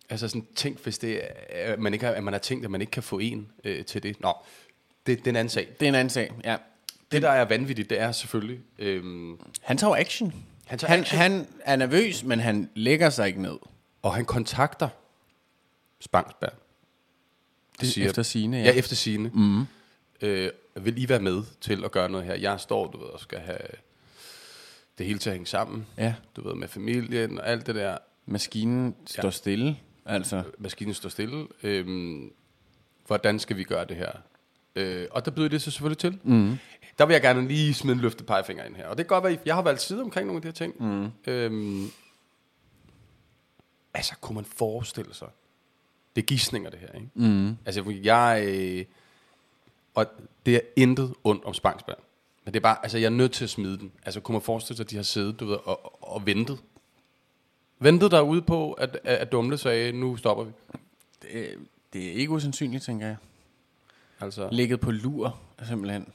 [0.09, 1.15] altså sådan, tænk, hvis det
[1.49, 3.47] er, at man, ikke har, at man har tænkt, at man ikke kan få en
[3.63, 4.21] øh, til det.
[4.21, 4.33] Nå,
[5.07, 5.67] det, det er en anden sag.
[5.79, 6.31] det er en anden sag.
[6.43, 6.57] Ja.
[7.11, 8.59] Det, der er vanvittigt, det er selvfølgelig...
[8.79, 9.03] Øh,
[9.61, 10.33] Han tager jo action.
[10.67, 11.19] Han tager han, action.
[11.19, 13.57] han er nervøs, men han lægger sig ikke ned.
[14.01, 14.89] og han kontakter
[15.99, 16.53] Spangsberg.
[17.81, 18.63] Det er efter sigende, ja.
[18.63, 19.31] Ja, efter sine.
[19.33, 19.65] Mm.
[20.21, 22.35] Øh, vil I være med til at gøre noget her?
[22.35, 23.57] Jeg står, du ved, og skal have
[24.97, 25.87] det hele til at hænge sammen.
[25.97, 26.13] Ja.
[26.35, 27.97] Du ved, med familien og alt det der.
[28.25, 29.77] Maskinen står stille.
[30.05, 31.47] Altså, maskinen står stille.
[31.63, 32.31] Øhm,
[33.07, 34.11] hvordan skal vi gøre det her?
[34.75, 36.19] Øh, og der byder det så selvfølgelig til.
[36.23, 36.57] Mm.
[37.01, 38.87] Der vil jeg gerne lige smide en løftet pegefinger ind her.
[38.87, 40.83] Og det kan godt være, jeg har valgt side omkring nogle af de her ting.
[40.83, 41.11] Mm.
[41.27, 41.91] Øhm,
[43.93, 45.27] altså, kunne man forestille sig?
[46.15, 47.09] Det er gidsninger, det her, ikke?
[47.13, 47.57] Mm.
[47.65, 48.43] Altså, jeg...
[48.47, 48.85] Øh,
[49.95, 50.05] og
[50.45, 51.97] det er intet ondt om Spangsberg.
[52.45, 53.91] Men det er bare, altså, jeg er nødt til at smide den.
[54.05, 56.59] Altså, kunne man forestille sig, at de har siddet, du ved, og, og, og ventet?
[57.79, 60.51] Ventet derude på, at, at, at Dumle sagde, nu stopper vi.
[61.21, 61.55] det,
[61.93, 63.17] det er ikke usandsynligt, tænker jeg.
[64.19, 66.07] Altså, Ligget på lur, simpelthen.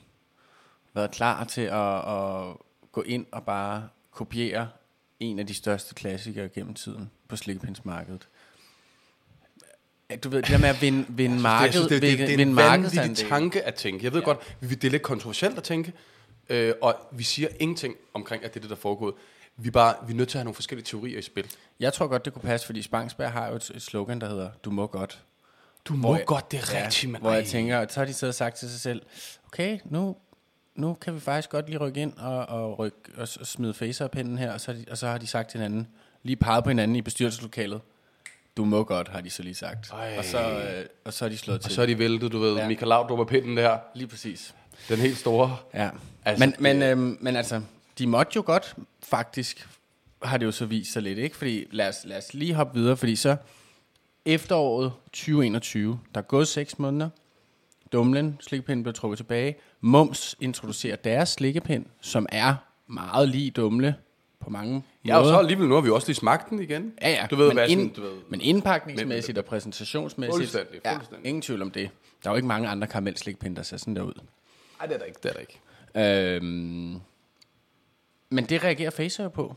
[0.96, 2.56] Været klar til at, at
[2.92, 4.68] gå ind og bare kopiere
[5.20, 8.28] en af de største klassikere gennem tiden på slikkepinsmarkedet.
[10.10, 12.28] Ja, Du ved, det der med at vinde, vinde marked, jeg synes, det, det, det,
[12.28, 14.04] det er en vanvittig tanke at tænke.
[14.04, 14.24] Jeg ved ja.
[14.24, 15.92] godt, vi, det er lidt kontroversielt at tænke,
[16.48, 19.14] øh, og vi siger ingenting omkring, at det er det, der er foregået.
[19.56, 21.46] Vi bare, vi er nødt til at have nogle forskellige teorier i spil.
[21.80, 24.50] Jeg tror godt, det kunne passe, fordi Spangsberg har jo et, et slogan, der hedder,
[24.64, 25.22] du må godt.
[25.84, 28.04] Du Hvor må jeg- godt, det er rigtigt, men Hvor jeg tænker, og så har
[28.04, 29.02] de siddet og sagt til sig selv,
[29.46, 30.16] okay, nu,
[30.76, 34.38] nu kan vi faktisk godt lige rykke ind og, og, rykke, og, og smide facerpinden
[34.38, 35.88] her, og så, har de, og så har de sagt til hinanden,
[36.22, 37.80] lige peget på hinanden i bestyrelseslokalet,
[38.56, 39.90] du må godt, har de så lige sagt.
[39.90, 40.14] Ej.
[40.18, 41.74] Og så, øh, og så har de slået Og til.
[41.74, 42.68] så er de væltet, du ved, Ja.
[42.68, 43.78] Michael Laudrup og pinden der.
[43.94, 44.54] Lige præcis.
[44.88, 45.56] Den helt store.
[45.74, 45.90] Ja.
[46.24, 47.62] Altså, men, men, øhm, men altså,
[47.98, 49.68] de måtte jo godt, faktisk,
[50.22, 51.36] har det jo så vist sig lidt, ikke?
[51.36, 53.36] Fordi lad os, lad os lige hoppe videre, fordi så
[54.24, 57.10] efteråret 2021, der er gået seks måneder,
[57.92, 59.56] Dumlen, slikkepinden blev trukket tilbage.
[59.80, 62.54] Mums introducerer deres slikkepind, som er
[62.86, 63.94] meget lige Dumle
[64.40, 66.92] på mange Ja, og så alligevel, nu har vi også lige smagt den igen.
[67.02, 67.26] Ja, ja.
[67.30, 68.22] Du ved, men, hvad ind, sådan, du ved.
[68.28, 70.36] men indpakningsmæssigt og præsentationsmæssigt.
[70.36, 71.28] Fuldstændig, Ja, fuldstændig.
[71.28, 71.90] ingen tvivl om det.
[72.24, 74.12] Der er jo ikke mange andre karamelslikpinde, der ser sådan der ud.
[74.78, 75.60] Nej, det er der ikke, det er der ikke.
[76.36, 77.00] Øhm,
[78.30, 79.56] men det reagerer Facer på.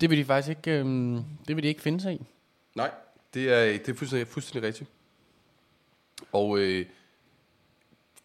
[0.00, 2.26] Det vil de faktisk ikke, øhm, det vil de ikke finde sig i.
[2.74, 2.90] Nej,
[3.34, 4.90] det er, det er fuldstændig, fuldstændig rigtigt.
[6.32, 6.86] Og øh,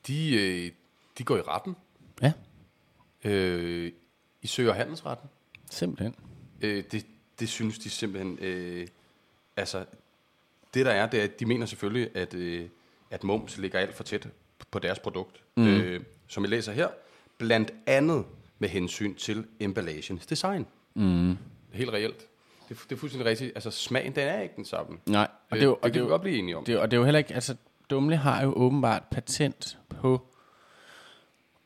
[0.08, 0.72] de, øh,
[1.18, 1.76] de går i retten.
[2.22, 2.34] Ja,
[3.26, 3.92] Øh,
[4.42, 5.30] I søger handelsretten.
[5.72, 6.16] simpelthen.
[6.62, 7.06] Øh, det,
[7.40, 8.38] det synes de simpelthen...
[8.42, 8.88] Øh,
[9.58, 9.86] altså,
[10.74, 12.70] det der er, det er, at de mener selvfølgelig, at, øh,
[13.12, 14.28] at mums ligger alt for tæt
[14.72, 15.42] på deres produkt.
[15.56, 15.68] Mm.
[15.68, 16.88] Øh, som jeg læser her,
[17.38, 18.26] blandt andet
[18.60, 20.66] med hensyn til emballagens design.
[20.94, 21.38] Mm.
[21.72, 22.28] Helt reelt.
[22.70, 23.52] Det, det er fuldstændig rigtigt.
[23.56, 24.98] Altså, smagen, den er ikke den samme.
[25.06, 26.66] Nej, og Øh, det, er jo, det og kan det, vi godt blive enige om.
[26.66, 27.56] det, og det er jo heller ikke, altså
[27.90, 30.28] Dumle har jo åbenbart patent på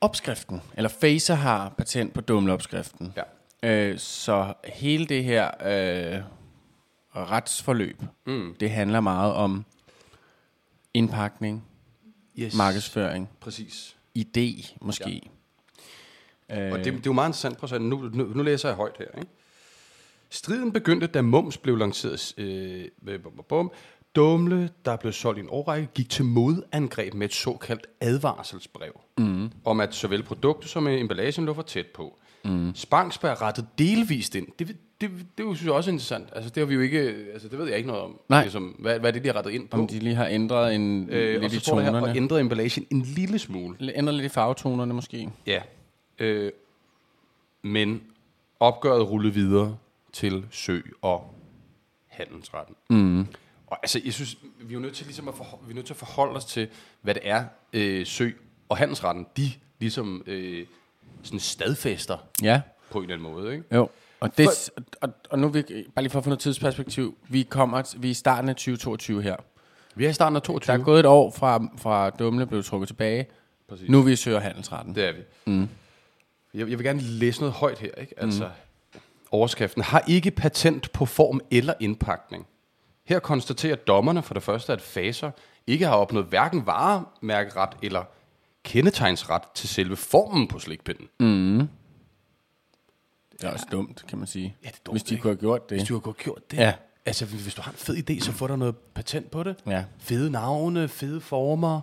[0.02, 0.62] opskriften.
[0.78, 3.14] Eller Facer har patent på Dumle-opskriften.
[3.16, 3.24] Ja.
[3.64, 6.22] Øh, så hele det her øh,
[7.16, 8.56] retsforløb, mm.
[8.60, 9.66] det handler meget om
[10.94, 11.64] indpakning,
[12.40, 12.56] Yes.
[12.56, 13.98] markedsføring, Præcis.
[14.20, 15.22] idé måske.
[16.50, 16.72] Ja.
[16.72, 17.58] Og det, det er jo meget interessant.
[17.58, 19.06] Prøv at nu, nu, nu læser jeg højt her.
[19.18, 19.28] Ikke?
[20.30, 22.34] Striden begyndte, da Mums blev lanceret.
[22.38, 22.86] Øh,
[23.24, 23.72] bum, bum, bum.
[24.18, 29.00] Dumle, der blev solgt i en årrække, gik til modangreb med et såkaldt advarselsbrev.
[29.18, 29.52] Mm.
[29.66, 32.20] Om at såvel produktet som emballagen lå for tæt på.
[32.46, 32.72] Mm.
[32.76, 34.48] Spangsberg rettede delvist ind.
[34.60, 36.30] Det, det, det, det synes jeg også er interessant.
[36.36, 37.00] Altså, det har vi jo ikke,
[37.34, 38.20] altså, det ved jeg ikke noget om.
[38.30, 38.42] Nej.
[38.42, 39.78] Ligesom, hvad, hvad er det, de har rettet ind på?
[39.78, 42.08] Om de lige har ændret en øh, og lidt i der her, tonerne.
[42.08, 43.98] og ændret emballagen en lille smule.
[43.98, 45.30] Ændret lidt i farvetonerne måske.
[45.48, 45.62] Ja.
[46.20, 46.52] Øh,
[47.62, 48.04] men
[48.60, 49.78] opgøret rullede videre
[50.14, 51.34] til Sø og
[52.08, 52.76] Handelsretten.
[52.90, 53.28] Mm.
[53.68, 55.94] Og altså, jeg synes, vi er nødt til, ligesom at, forholde, vi er nødt til
[55.94, 56.68] at forholde os til,
[57.02, 58.30] hvad det er, øh, Sø
[58.70, 60.66] og Handelsretten, de ligesom øh,
[61.24, 63.54] sådan stadfæster Ja, på en eller anden måde.
[63.54, 63.76] Ikke?
[63.76, 63.90] jo.
[64.20, 64.70] Og, det,
[65.02, 65.62] og, og nu vi,
[65.96, 69.22] bare lige for at få noget tidsperspektiv, vi kommer, vi er i starten af 2022
[69.22, 69.36] her.
[69.96, 70.74] Vi er i starten af 22.
[70.74, 73.28] Der er gået et år fra, fra Dumle blev trukket tilbage.
[73.70, 73.90] Præcis.
[73.90, 74.96] Nu er vi i Søger Handelsretten.
[74.96, 75.22] Det er vi.
[75.46, 75.70] Mm.
[76.54, 77.92] Jeg, jeg vil gerne læse noget højt her.
[77.92, 78.14] Ikke?
[78.18, 78.46] Altså,
[78.94, 79.00] mm.
[79.32, 82.48] Overskriften har ikke patent på form eller indpakning.
[83.08, 85.32] Her konstaterer dommerne for det første, at faser
[85.68, 88.04] ikke har opnået hverken varemærkeret eller
[88.64, 91.08] kendetegnsret til selve formen på slikpinden.
[91.20, 91.68] Mm.
[93.32, 94.56] Det er også dumt, kan man sige.
[94.64, 95.22] Ja, det er dumt, Hvis de ikke?
[95.22, 95.78] kunne have gjort det.
[95.78, 96.58] Hvis du har godt gjort det.
[96.58, 96.74] Ja.
[97.06, 99.56] Altså, hvis du har en fed idé, så får du noget patent på det.
[99.68, 99.84] Ja.
[100.00, 101.82] Fede navne, fede former,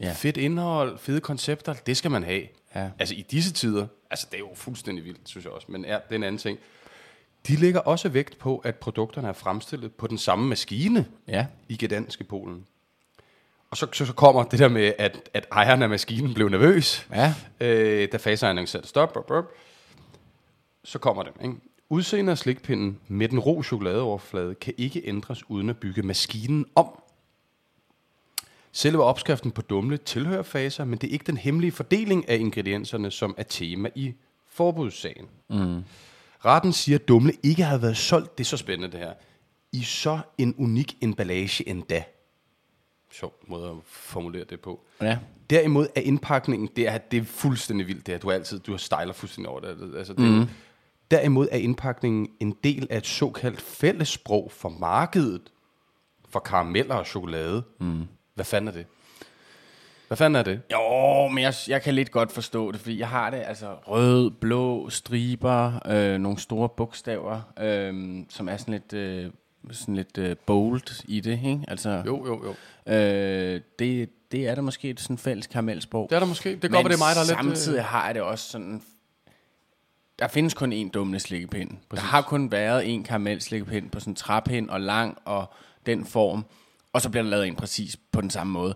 [0.00, 0.06] Ja.
[0.06, 0.12] ja.
[0.12, 1.72] fedt indhold, fede koncepter.
[1.74, 2.42] Det skal man have.
[2.74, 2.90] Ja.
[2.98, 5.94] Altså i disse tider, altså det er jo fuldstændig vildt, synes jeg også, men ja,
[5.94, 6.58] det er en anden ting.
[7.48, 11.46] De lægger også vægt på, at produkterne er fremstillet på den samme maskine Ja.
[11.68, 12.66] i Gdansk i Polen.
[13.70, 17.06] Og så, så, så kommer det der med, at, at ejeren af maskinen blev nervøs,
[17.12, 17.34] Ja.
[17.60, 19.44] øh, da faseren satte stop, bup, bup.
[20.84, 21.32] så kommer det.
[21.42, 21.54] Ikke?
[21.88, 27.00] Udseendet af slikpinden med den ro chokoladeoverflade kan ikke ændres uden at bygge maskinen om.
[28.72, 33.10] Selve opskriften på dumle tilhører faser, men det er ikke den hemmelige fordeling af ingredienserne,
[33.10, 34.14] som er tema i
[34.48, 35.26] forbudssagen.
[35.48, 35.82] Mm.
[36.44, 39.12] Retten siger, at dumle ikke har været solgt, det er så spændende det her,
[39.72, 42.04] i så en unik emballage endda.
[43.12, 44.80] Sjov måde at formulere det på.
[45.02, 45.18] Ja.
[45.50, 48.78] Derimod er indpakningen, det er, det er fuldstændig vildt, det er, du er altid, du
[48.78, 49.96] styler fuldstændig over det.
[49.96, 50.48] Altså, det mm.
[51.10, 55.52] Derimod er indpakningen en del af et såkaldt fællessprog for markedet
[56.28, 57.62] for karameller og chokolade.
[57.80, 58.02] Mm.
[58.34, 58.86] Hvad fanden er det?
[60.10, 60.60] Hvad fanden er det?
[60.72, 64.30] Jo, men jeg, jeg kan lidt godt forstå det, fordi jeg har det, altså rød,
[64.30, 69.30] blå, striber, øh, nogle store bogstaver, øh, som er sådan lidt, øh,
[69.70, 71.60] sådan lidt øh, bold i det, ikke?
[71.68, 72.54] Altså, Jo, jo, jo.
[72.94, 76.06] Øh, det, det er da måske et sådan fælles karamelsprog.
[76.10, 76.56] Det er der måske.
[76.62, 77.56] Det være, det er mig, der er lidt...
[77.56, 78.82] samtidig øh, har jeg det også sådan...
[80.18, 81.70] Der findes kun én dumle slikkepind.
[81.90, 85.52] Der har kun været en karamelslikkepind på sådan en træpind og lang og
[85.86, 86.44] den form.
[86.92, 88.74] Og så bliver der lavet en præcis på den samme måde.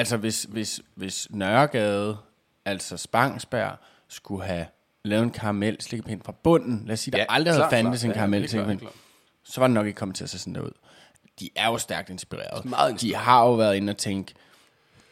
[0.00, 2.18] Altså hvis, hvis, hvis Nørregade,
[2.64, 3.76] altså Spangsberg,
[4.08, 4.66] skulle have
[5.04, 6.82] lavet en karamelslikkepind fra bunden.
[6.86, 8.80] Lad os sige, der Ja, aldrig klart, havde fandtes en karamelslikkepind.
[9.44, 10.70] Så var det nok ikke kommet til at se sådan der ud.
[11.40, 12.64] De er jo stærkt inspireret.
[12.64, 14.34] Meget De har jo været inde og tænke,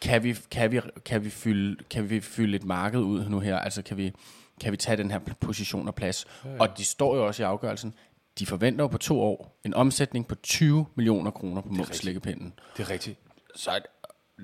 [0.01, 3.59] kan vi, kan vi, kan vi, fylde, kan vi fylde et marked ud nu her?
[3.59, 4.13] Altså kan vi,
[4.61, 6.27] kan vi tage den her position og plads?
[6.45, 6.57] Ja, ja.
[6.61, 7.95] Og de står jo også i afgørelsen.
[8.39, 12.53] De forventer jo på to år en omsætning på 20 millioner kroner på slikkepinden.
[12.77, 13.19] Det er rigtigt.
[13.55, 13.81] Så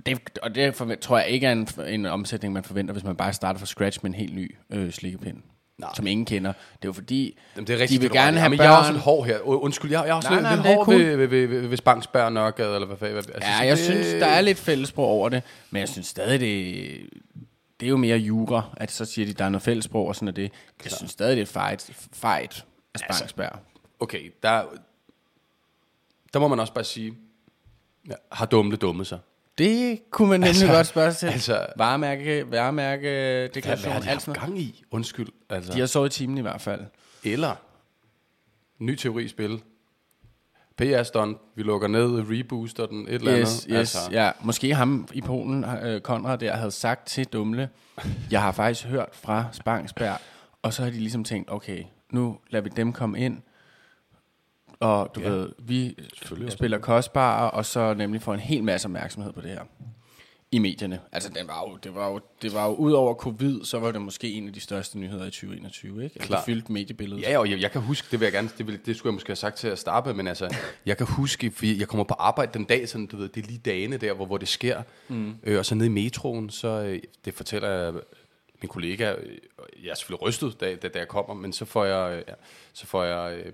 [0.06, 3.16] det, og det forvent, tror jeg ikke er en, en omsætning, man forventer, hvis man
[3.16, 5.42] bare starter fra scratch med en helt ny øh, slikkepind.
[5.78, 5.90] Nej.
[5.96, 6.52] Som ingen kender.
[6.52, 8.58] Det er jo fordi, Jamen, det er rigtigt, de vil det er gerne have Jamen,
[8.58, 8.66] børn.
[8.66, 9.40] Jeg er også en hård her.
[9.40, 10.98] Undskyld, jeg, jeg er også Nej, lidt, nej, lidt hård cool.
[10.98, 13.16] ved, ved, ved, ved, ved Spangsberg og Nørregade, eller hvad fanden.
[13.16, 16.40] Altså, Ja, jeg det- synes, der er lidt fællesprog over det, men jeg synes stadig,
[16.40, 17.10] det,
[17.80, 20.28] det er jo mere jura, at så siger de, der er noget fællesprog og sådan
[20.28, 20.52] er det.
[20.84, 23.46] Jeg synes stadig, det er fejt, fejt af Spangsberg.
[23.46, 23.58] Altså,
[24.00, 24.62] Okay, der,
[26.32, 27.14] der må man også bare sige,
[28.08, 29.18] ja, har dumle dummet sig?
[29.58, 31.26] Det kunne man nemlig Altså, altså, godt spørge sig til.
[31.26, 34.84] altså- Altså, varemærke, varemærke, Hvad, deklaration, hvad har de alt gang i?
[34.90, 35.28] Undskyld.
[35.50, 35.72] Altså.
[35.72, 36.80] De har sovet i timen i hvert fald.
[37.24, 37.54] Eller,
[38.78, 39.62] ny teori spil.
[40.76, 43.80] PR-stunt, vi lukker ned, rebooster den, et eller Yes, andet.
[43.80, 44.30] yes, ja.
[44.40, 47.68] Måske ham i Polen, øh, Konrad der, havde sagt til Dumle,
[48.30, 50.16] jeg har faktisk hørt fra Spangsberg,
[50.62, 53.42] og så har de ligesom tænkt, okay, nu lader vi dem komme ind,
[54.84, 55.28] og du Ja.
[55.28, 55.96] ved, vi
[56.48, 59.62] spiller kostbare, og så nemlig får en hel masse opmærksomhed på det her
[60.52, 61.00] i medierne.
[61.12, 63.92] Altså, det var jo, det var jo, det var jo ud over covid, så var
[63.92, 66.14] det måske en af de største nyheder i 2021, ikke?
[66.14, 66.36] Altså, Klar.
[66.38, 67.22] det fyldte mediebilledet.
[67.22, 69.14] Ja, og jeg, jeg kan huske, det vil jeg gerne, det, vil, det skulle jeg
[69.14, 70.54] måske have sagt til at starte men altså,
[70.86, 73.46] jeg kan huske, fordi jeg kommer på arbejde den dag, sådan, du ved, det er
[73.46, 75.34] lige dagene der, hvor, hvor det sker, mm.
[75.42, 77.92] øh, og så nede i metroen, så, øh, det fortæller jeg
[78.62, 79.36] min kollega, øh,
[79.84, 82.34] jeg er selvfølgelig rystet, da, da, da jeg kommer, men så får jeg, øh,
[82.72, 83.52] så får jeg, øh,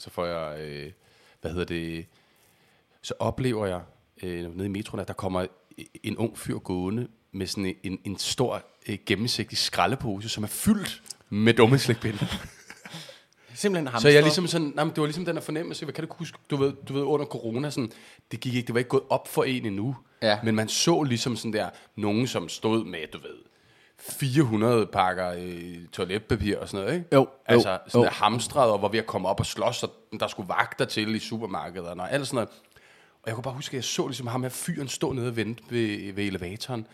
[0.00, 0.92] så får jeg, øh,
[1.40, 2.06] hvad hedder det,
[3.02, 3.80] så oplever jeg
[4.22, 5.46] øh, nede i metroen, at der kommer
[6.02, 11.02] en ung fyr gående med sådan en, en, stor øh, gennemsigtig skraldepose, som er fyldt
[11.28, 12.18] med dumme slikpinde.
[13.54, 14.02] Simpelthen hamstret.
[14.02, 16.14] Så jeg ligesom sådan, nej, men det var ligesom den her fornemmelse, hvad kan du
[16.14, 17.92] huske, du ved, du ved under corona, sådan,
[18.30, 20.38] det gik ikke, det var ikke gået op for en endnu, Ja.
[20.44, 23.36] men man så ligesom sådan der, nogen som stod med, du ved,
[24.00, 27.14] 400 pakker øh, toiletpapir og sådan noget, ikke?
[27.16, 28.04] Jo, Altså jo, sådan jo.
[28.04, 31.14] der hamstret, og var ved at komme op og slås, og der skulle vagter til
[31.14, 32.48] i supermarkederne og alt sådan noget.
[33.22, 35.36] Og jeg kunne bare huske, at jeg så ligesom ham her fyren stå nede og
[35.36, 36.86] vente ved, ved elevatoren,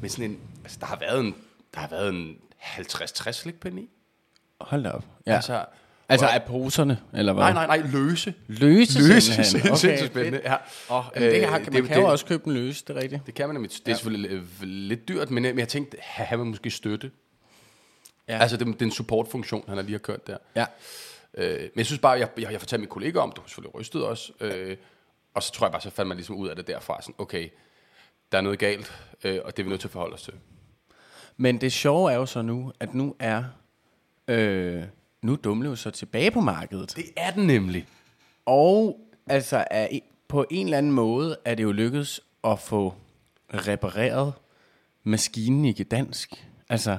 [0.00, 1.34] med sådan en, altså der har været en,
[1.74, 3.88] der har været en 50-60 slikpinde i.
[4.60, 5.04] Hold da op.
[5.26, 5.34] Ja.
[5.34, 5.64] Altså,
[6.08, 7.42] Altså, af poserne, eller hvad?
[7.44, 8.34] nej, nej, nej, løse.
[8.46, 9.76] Løse, Løse, simpelthen.
[9.76, 10.38] sindssygt spændende.
[10.38, 10.44] fedt.
[10.50, 10.56] Ja.
[10.88, 13.00] Oh, øh, det har, man det- kan jo det- også købe den løse, det er
[13.00, 13.26] rigtigt.
[13.26, 13.70] Det kan man nemlig.
[13.86, 17.10] Det er selvfølgelig øh, lidt dyrt, men, øh, jeg tænkte, have man måske støtte.
[18.28, 18.38] Ja.
[18.38, 20.36] Altså, det, det er en supportfunktion, han har lige har kørt der.
[20.56, 20.66] Ja.
[21.34, 23.48] Øh, men jeg synes bare, jeg, jeg, jeg fortalte min kollega om det, du var
[23.48, 24.32] selvfølgelig rystet også.
[24.40, 24.76] Øh,
[25.34, 27.02] og så tror jeg bare, så fandt man ligesom ud af det derfra.
[27.02, 27.48] Sådan, okay,
[28.32, 28.92] der er noget galt,
[29.24, 30.32] øh, og det er vi nødt til at forholde os til.
[31.36, 33.44] Men det sjove er jo så nu, at nu er
[34.28, 34.82] øh,
[35.22, 36.96] nu er Dumle jo så tilbage på markedet.
[36.96, 37.86] Det er den nemlig.
[38.46, 39.88] Og altså er,
[40.28, 42.94] på en eller anden måde er det jo lykkedes at få
[43.54, 44.32] repareret
[45.04, 46.48] maskinen i Gdansk.
[46.68, 46.98] Altså,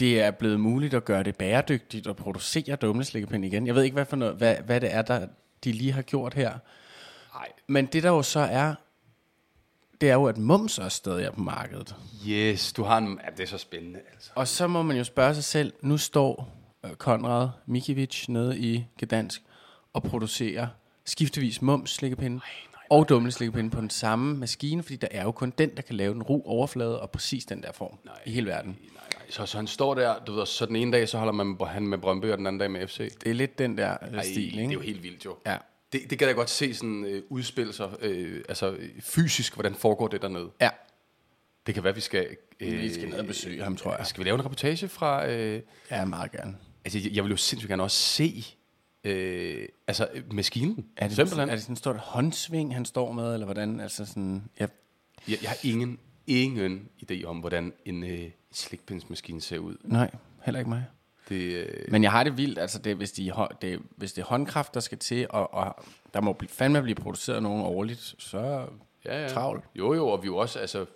[0.00, 3.66] det er blevet muligt at gøre det bæredygtigt og producere dumleslikkepind igen.
[3.66, 5.26] Jeg ved ikke, hvad, for noget, hvad, hvad det er, der
[5.64, 6.58] de lige har gjort her.
[7.34, 7.48] Nej.
[7.66, 8.74] Men det der jo så er,
[10.00, 11.96] det er jo, at Mums også stadig er på markedet.
[12.28, 13.20] Yes, du har en...
[13.24, 14.30] Ja, det er så spændende, altså.
[14.34, 16.59] Og så må man jo spørge sig selv, nu står
[16.98, 19.42] Konrad Mikiewicz nede i Gdansk
[19.92, 20.68] og producerer
[21.04, 22.40] skiftevis mums slikkepinde
[22.90, 25.94] og dumle slikkepinde på den samme maskine, fordi der er jo kun den, der kan
[25.96, 28.14] lave den ru overflade og præcis den der form nej.
[28.26, 28.78] i hele verden.
[28.94, 29.22] Nej, nej.
[29.30, 31.86] Så, så han står der, du ved, så den ene dag, så holder man han
[31.86, 32.96] med Brøndby, og den anden dag med FC.
[33.18, 34.72] Det er lidt den der øh, Ej, stil, det er ikke?
[34.74, 35.36] jo helt vildt jo.
[35.46, 35.56] Ja.
[35.92, 39.74] Det, det kan jeg godt se sådan øh, udspille sig, øh, altså øh, fysisk, hvordan
[39.74, 40.50] foregår det dernede.
[40.60, 40.70] Ja,
[41.66, 42.26] Det kan være, vi skal...
[42.60, 44.06] Øh, vi skal ned og besøge ham, tror jeg.
[44.06, 45.28] Skal vi lave en reportage fra...
[45.28, 46.56] Øh, Ja, meget gerne.
[46.84, 48.44] Altså, jeg, jeg vil jo sindssygt gerne også se
[49.04, 50.86] øh, altså, øh, maskinen.
[50.96, 51.48] Er det, Simpelthen.
[51.48, 53.80] er det sådan et stort håndsving, han står med, eller hvordan?
[53.80, 54.66] Altså sådan, ja,
[55.28, 59.76] Jeg, jeg har ingen, ingen idé om, hvordan en øh, slikpindsmaskine ser ud.
[59.84, 60.10] nej,
[60.44, 60.84] heller ikke mig.
[61.28, 64.26] Det, øh, Men jeg har det vildt, altså det, hvis, de, det, hvis det er
[64.26, 68.66] håndkraft, der skal til, og, og der må blive, fandme blive produceret nogen årligt, så
[69.04, 69.28] ja, ja.
[69.28, 69.64] travlt.
[69.74, 70.86] Jo, jo, og vi jo også, altså...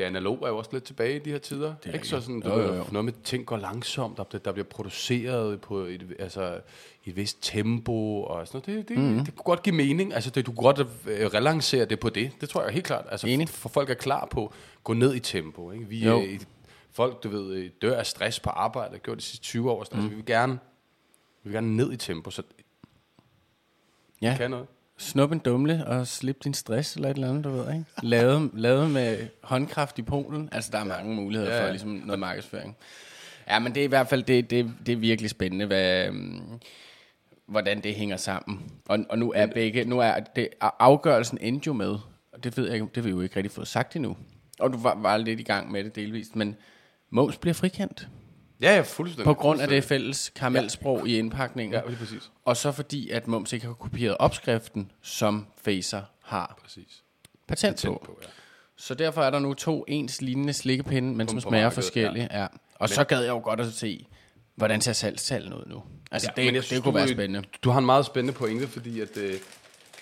[0.00, 1.74] Det analoge er jo også lidt tilbage i de her tider.
[1.84, 2.84] Det er ikke så sådan, du Jo, jo, jo.
[2.92, 6.60] noget med ting går langsomt, der, der bliver produceret på et, altså,
[7.04, 8.88] et vist tempo og sådan noget.
[8.88, 9.06] Det, det, Mhm.
[9.08, 9.24] mm-hmm.
[9.24, 10.14] det kunne godt give mening.
[10.14, 12.30] Altså, det, du kunne godt øh, relancere det på det.
[12.40, 13.04] Det tror jeg helt klart.
[13.10, 13.48] Altså, Enig.
[13.48, 14.52] for folk er klar på at
[14.84, 15.70] gå ned i tempo.
[15.70, 15.86] Ikke?
[15.88, 16.22] Vi, Jo.
[16.22, 16.40] øh,
[16.92, 18.90] folk, du ved, øh, dør af stress på arbejde.
[18.92, 19.74] Har gjort de sidste 20 år.
[19.74, 19.80] Mm.
[19.80, 20.52] Altså, vi vil gerne
[21.42, 22.42] vi vil gerne ned i tempo, så
[24.22, 24.66] Ja, kan noget.
[25.00, 27.84] Snup en dumle og slip din stress, eller et eller andet, du ved, ikke?
[28.02, 30.48] Lavet, lavet med håndkraft i Polen.
[30.52, 32.76] Altså, der er mange muligheder Ja, for ligesom noget markedsføring.
[33.48, 36.42] Ja, men det er i hvert fald, det, det, det er virkelig spændende, hvad, øhm,
[37.46, 38.60] hvordan det hænger sammen.
[38.88, 41.98] Og, og nu er begge, nu er det, afgørelsen endte jo med,
[42.32, 44.16] og det ved jeg det har vi jo ikke rigtig fået sagt endnu.
[44.58, 46.56] Og du var, var lidt i gang med det delvist, men
[47.10, 48.08] Mås bliver frikendt.
[48.60, 49.24] Ja, ja, fuldstændig.
[49.24, 51.74] På grund af det fælles karamelsprog i indpakningen.
[51.74, 52.30] Ja, lige præcis.
[52.44, 57.02] Og så fordi, at Mums ikke har kopieret opskriften, som Facer har Præcis.
[57.48, 58.02] patent, Tænd på.
[58.06, 58.26] på, ja.
[58.76, 62.28] Så derfor er der nu to ens lignende slikkepinde, men som smager forskellige.
[62.30, 62.46] Ja.
[62.74, 64.06] Og så gad jeg jo godt at se,
[64.54, 65.82] hvordan ser salgstallene ud nu.
[66.10, 67.48] Altså, ja, det, det synes, kunne du, være spændende.
[67.62, 69.34] Du har en meget spændende pointe, fordi at, øh,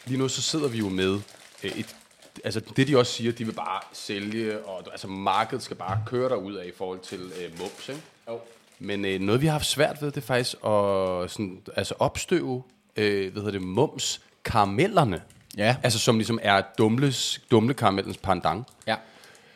[0.06, 1.20] lige nu så sidder vi jo med
[1.64, 1.96] øh, et,
[2.44, 6.28] altså det de også siger, de vil bare sælge, og altså markedet skal bare køre
[6.28, 8.02] derud af i forhold til øh, mums, ikke?
[8.28, 8.40] Jo.
[8.78, 12.62] Men øh, noget vi har haft svært ved, det er faktisk at sådan, altså opstøve,
[12.96, 15.22] øh, hvad hedder det, mums karamellerne.
[15.56, 15.76] Ja.
[15.82, 18.66] Altså som ligesom er dumles, dumle karamellens pandang.
[18.86, 18.96] Ja.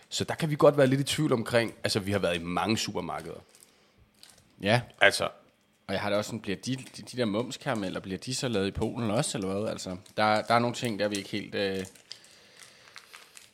[0.08, 2.42] Så der kan vi godt være lidt i tvivl omkring, altså vi har været i
[2.42, 3.40] mange supermarkeder.
[4.62, 5.28] Ja, Altså,
[5.86, 8.48] og jeg har det også sådan, bliver de, de, de der mumskarameller, bliver de så
[8.48, 9.70] lavet i Polen også, eller hvad?
[9.70, 11.54] Altså, der, der er nogle ting, der vi ikke helt...
[11.54, 11.84] Øh,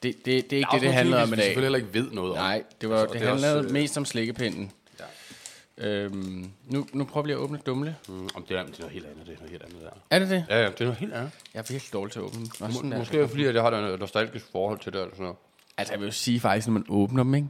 [0.03, 1.44] det, det, det er ikke det, det nogle handler om i dag.
[1.44, 2.36] selvfølgelig heller ikke ved noget om.
[2.38, 4.72] Nej, det, var, Altså, det, det handlede også, øh, mest om slikkepinden.
[5.01, 5.86] Ja.
[5.88, 7.96] Øhm, nu, nu prøver vi at åbne dumle.
[8.09, 9.90] Mm, om det, er, det er noget helt andet, det er noget helt andet der.
[10.11, 10.44] Er det det?
[10.49, 11.30] Ja, ja, det er noget helt andet.
[11.55, 12.40] Jeg er virkelig dårlig til at åbne.
[12.61, 13.18] Nå, Må, måske det.
[13.18, 15.36] er det fordi, at jeg har et nostalgisk forhold til det, eller sådan noget.
[15.78, 17.49] Altså, jeg vil jo sige faktisk, når man åbner dem, ikke?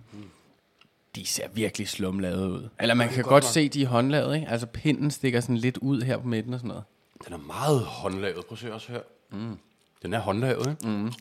[1.17, 2.69] De ser virkelig slumlavet ud.
[2.81, 4.49] Eller man kan godt se, de er håndlavet, ikke?
[4.49, 6.85] Altså, pinden stikker sådan lidt ud her på midten og sådan noget.
[7.25, 8.47] Den er meget håndlavet.
[8.47, 9.01] Prøv at se også her.
[9.31, 9.59] Mm.
[10.03, 10.89] Den er håndlavet, ikke?
[10.89, 11.13] Mm.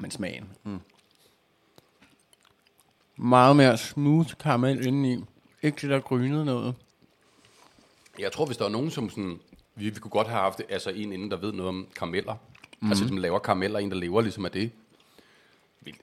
[0.00, 0.48] Men smagen.
[0.64, 0.80] Mm.
[3.16, 5.24] Meget mere smooth karamel indeni.
[5.62, 6.74] Ikke det der grynede noget.
[8.18, 9.40] Jeg tror, hvis der er nogen, som sådan...
[9.74, 12.36] Vi, vi kunne godt have haft altså en inden, der ved noget om karameller.
[12.80, 12.88] Mm.
[12.88, 14.70] Altså, som laver karameller, en, der lever ligesom af det.
[15.80, 15.94] Vil,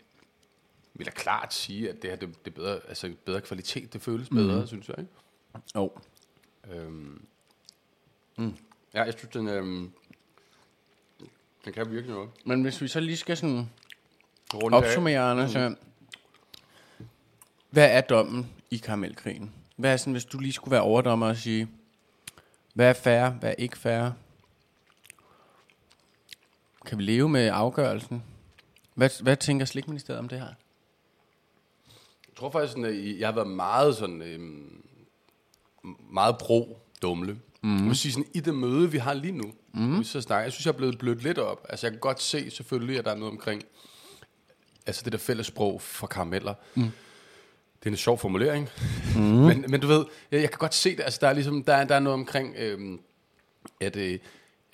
[0.94, 3.94] vil da klart sige, at det her det, det er bedre, altså bedre kvalitet.
[3.94, 4.68] Det føles bedre, mm.
[4.68, 5.12] synes jeg, ikke?
[5.76, 5.92] Jo.
[6.72, 7.22] Øhm,
[8.40, 8.54] Mm.
[8.94, 9.92] Ja, jeg synes, den, øhm,
[11.66, 12.30] den kan virkelig noget.
[12.46, 13.70] Men hvis vi så lige skal sådan
[14.54, 14.82] Runde af.
[14.82, 15.76] opsummere, Anders, så,
[17.70, 19.54] hvad er dommen i karamelkrigen?
[19.76, 21.68] Hvad er sådan, hvis du lige skulle være overdommer og sige,
[22.74, 24.12] hvad er fair, hvad er ikke fair?
[26.86, 28.24] Kan vi leve med afgørelsen?
[28.96, 30.48] Hvad, hvad tænker Slikministeriet om det her?
[32.28, 34.84] Jeg tror faktisk, sådan, at jeg har været meget sådan, øhm,
[36.12, 37.40] meget pro dumle.
[37.62, 37.78] Mm.
[37.78, 40.04] Jeg vil sige, sådan, i det møde, vi har lige nu, mm.
[40.04, 41.66] så snakker, jeg synes, jeg er blevet blødt lidt op.
[41.70, 43.64] Altså, jeg kan godt se selvfølgelig, at der er noget omkring,
[44.86, 46.54] altså det der fælles sprog for karameller.
[46.76, 46.84] Mm.
[47.80, 48.70] Det er en sjov formulering.
[49.16, 49.22] Mm.
[49.50, 51.04] men, men du ved, jeg, jeg kan godt se det.
[51.04, 53.00] Altså, der er, ligesom, der, er- der er noget omkring, øhm,
[53.82, 54.20] at, øh,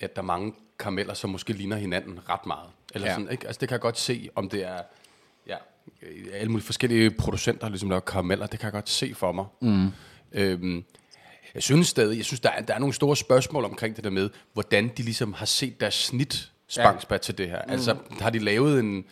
[0.00, 2.68] at der er mange karameller, som måske ligner hinanden ret meget.
[2.94, 3.14] Eller Ja.
[3.14, 3.46] sådan, ikke?
[3.46, 4.78] Altså, det kan jeg godt se, om det er
[5.46, 5.56] ja,
[6.32, 8.46] alle mulige forskellige producenter, der ligesom laver karameller.
[8.46, 9.44] Det kan jeg godt se for mig.
[9.60, 9.88] Mm.
[10.32, 10.84] Øhm,
[11.56, 14.10] jeg synes stadig, jeg synes, der er, der er nogle store spørgsmål omkring det der
[14.10, 17.62] med, hvordan de ligesom har set deres snit spangsbær til det her.
[17.66, 17.72] Mm.
[17.72, 19.04] Altså, har de lavet en,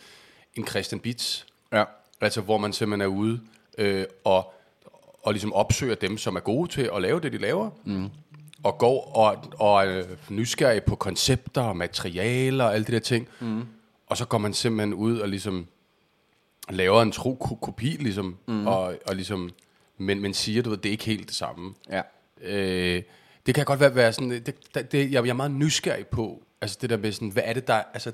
[0.55, 1.83] en Christian Bits, Ja.
[2.21, 3.39] altså hvor man simpelthen er ude
[3.77, 4.53] øh, og,
[5.23, 7.69] og ligesom opsøger dem, som er gode til at lave det, de laver.
[7.85, 8.09] Mm.
[8.63, 13.27] Og går og, og er nysgerrig på koncepter og materialer og alle de der ting.
[13.39, 13.63] Mm.
[14.07, 15.67] Og så går man simpelthen ud og ligesom
[16.69, 18.67] laver en tro ko- kopi, ligesom, mm.
[18.67, 19.49] og, og ligesom,
[19.97, 21.73] men, men siger, du ved, det er ikke helt det samme.
[21.91, 22.01] Ja.
[22.41, 23.03] Øh,
[23.45, 26.43] det kan godt være, være sådan, det, det, det, jeg, jeg er meget nysgerrig på,
[26.61, 28.11] altså det der med sådan, hvad er det der, altså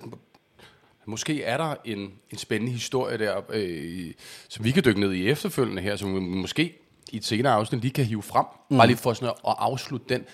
[1.06, 4.14] måske er der en, en spændende historie der, øh,
[4.50, 6.78] som vi kan dykke ned i efterfølgende her, som vi måske
[7.12, 8.78] i et senere afsnit lige kan hive frem, mm.
[8.78, 10.26] bare lige for sådan at, at afslutte den,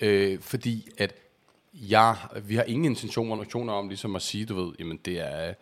[0.00, 1.14] øh, fordi at
[1.74, 5.54] jeg, vi har ingen intentioner intentioner om ligesom at sige, du ved, jamen det er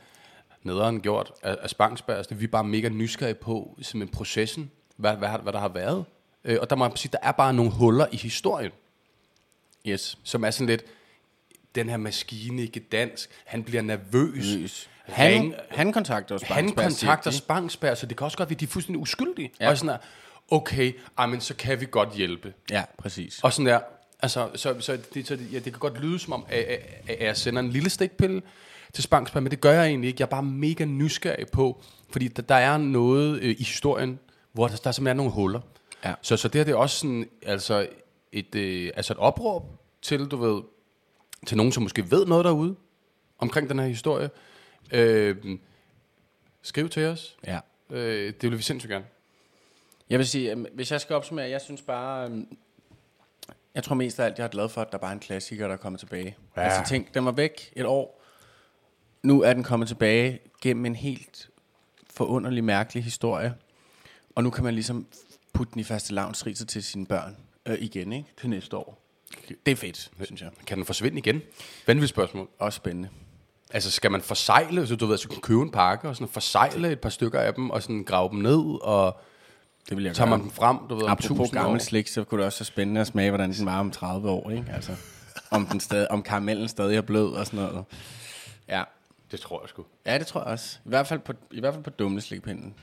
[0.62, 5.28] nederen gjort af, af Spangsberg, vi er bare mega nysgerrige på simpelthen processen, hvad, hvad,
[5.42, 6.04] hvad der har været,
[6.44, 8.70] øh, og der må jeg sige, der er bare nogle huller i historien,
[9.86, 10.18] Yes.
[10.24, 10.84] som er sådan lidt,
[11.74, 14.54] den her maskine ikke dansk, han bliver nervøs.
[14.54, 14.90] Nervøs.
[15.04, 16.42] Han, Ring- han kontakter os.
[16.42, 19.52] han kontakter Spangsberg, så det kan også godt være, at de er fuldstændig uskyldige.
[19.60, 19.68] Ja.
[19.70, 19.98] Og sådan der,
[20.50, 22.54] okay, ej, men så kan vi godt hjælpe.
[22.70, 23.40] Ja, præcis.
[23.42, 23.80] Og sådan der,
[24.20, 27.26] altså, så, så, det, så ja, det kan godt lyde som om, at, at, at
[27.26, 28.42] jeg sender en lille stikpille
[28.92, 30.20] til Spangsberg, men det gør jeg egentlig ikke.
[30.20, 34.18] Jeg er bare mega nysgerrig på, fordi der, der er noget øh, i historien,
[34.52, 35.60] hvor der, der simpelthen er nogle huller.
[36.04, 36.14] Ja.
[36.22, 37.88] Så, så det her det er også sådan, altså
[38.32, 39.62] et, øh, altså et opråb
[40.02, 40.62] til, du ved,
[41.46, 42.76] til nogen, som måske ved noget derude
[43.38, 44.30] omkring den her historie.
[44.92, 45.36] Øh,
[46.62, 47.36] skriv til os.
[47.46, 47.60] Ja.
[47.90, 49.04] Øh, det vil vi sindssygt gerne.
[50.10, 52.56] Jeg vil sige, øhm, hvis jeg skal opsummere, jeg synes bare, øhm,
[53.74, 55.66] jeg tror mest af alt, jeg er glad for, at der bare er en klassiker,
[55.66, 56.36] der er kommet tilbage.
[56.56, 56.62] Ja.
[56.62, 56.68] Ja.
[56.68, 58.22] Altså tænk, den var væk et år.
[59.22, 61.50] Nu er den kommet tilbage gennem en helt
[62.10, 63.54] forunderlig, mærkelig historie.
[64.34, 65.06] Og nu kan man ligesom
[65.52, 67.36] putte den i faste lavnsriser til sine børn
[67.66, 68.28] øh, igen, ikke?
[68.40, 69.02] Til næste år.
[69.66, 70.50] Det er fedt, synes jeg.
[70.66, 71.42] Kan den forsvinde igen?
[71.86, 72.48] Vanvittigt spørgsmål.
[72.58, 73.08] Også spændende.
[73.72, 76.28] Altså, skal man forsejle, så du ved, så du kan købe en pakke, og sådan
[76.28, 79.20] forsejle et par stykker af dem, og sådan grave dem ned, og
[79.88, 80.38] Det vil jeg tager gøre.
[80.38, 81.62] man dem frem, du ved, om Apropos tusind år.
[81.62, 84.30] gammel slik, så kunne det også være spændende at smage, hvordan den var om 30
[84.30, 84.64] år, ikke?
[84.72, 84.96] Altså,
[85.50, 87.84] om, den stadig, om karamellen stadig er blød og sådan noget.
[88.68, 88.82] Ja.
[89.30, 89.84] Det tror jeg sgu.
[90.06, 90.78] ja, det tror jeg også.
[90.84, 92.74] I hvert fald på, i hvert fald på dumle slikpinden.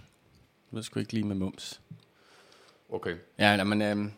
[0.72, 1.82] Jeg ved sgu ikke lige med mums.
[2.90, 3.16] Okay.
[3.40, 4.12] Ja, men øhm,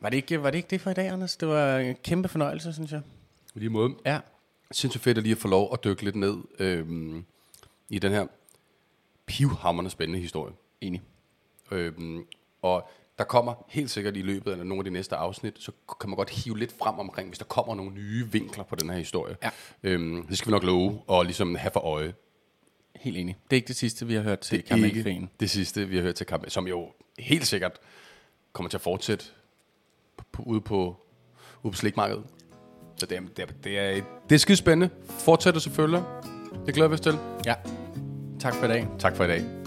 [0.00, 1.36] var, det ikke, var det ikke det for i dag, Anders?
[1.36, 3.00] Det var en kæmpe fornøjelse, synes jeg.
[3.54, 3.94] I lige måde.
[4.06, 4.20] Ja.
[4.70, 7.24] Sindssygt fedt at lige at få lov at dykke lidt ned øhm,
[7.88, 8.26] i den her
[9.26, 10.54] pivhammerende spændende historie.
[10.80, 11.02] Enig.
[11.70, 12.26] Øhm,
[12.62, 12.88] og
[13.18, 16.16] der kommer helt sikkert i løbet af nogle af de næste afsnit, så kan man
[16.16, 19.36] godt hive lidt frem omkring, hvis der kommer nogle nye vinkler på den her historie.
[19.42, 19.50] Ja.
[19.82, 22.14] Øhm, det skal vi nok love og ligesom have for øje.
[22.96, 23.36] Helt enig.
[23.44, 26.02] Det er ikke det sidste, vi har hørt til Det er det sidste, vi har
[26.02, 27.72] hørt til kamp, som jo helt sikkert
[28.52, 29.24] kommer til at fortsætte
[30.16, 30.96] på, på, ude på,
[31.62, 32.24] ude på slikmarkedet.
[32.96, 34.38] Så det er, det er, det er, det er.
[35.08, 36.02] Fortsætter selvfølgelig.
[36.66, 37.18] Det glæder vi os til.
[37.46, 37.54] Ja.
[38.40, 38.88] Tak for i dag.
[38.98, 39.57] Tak for i dag.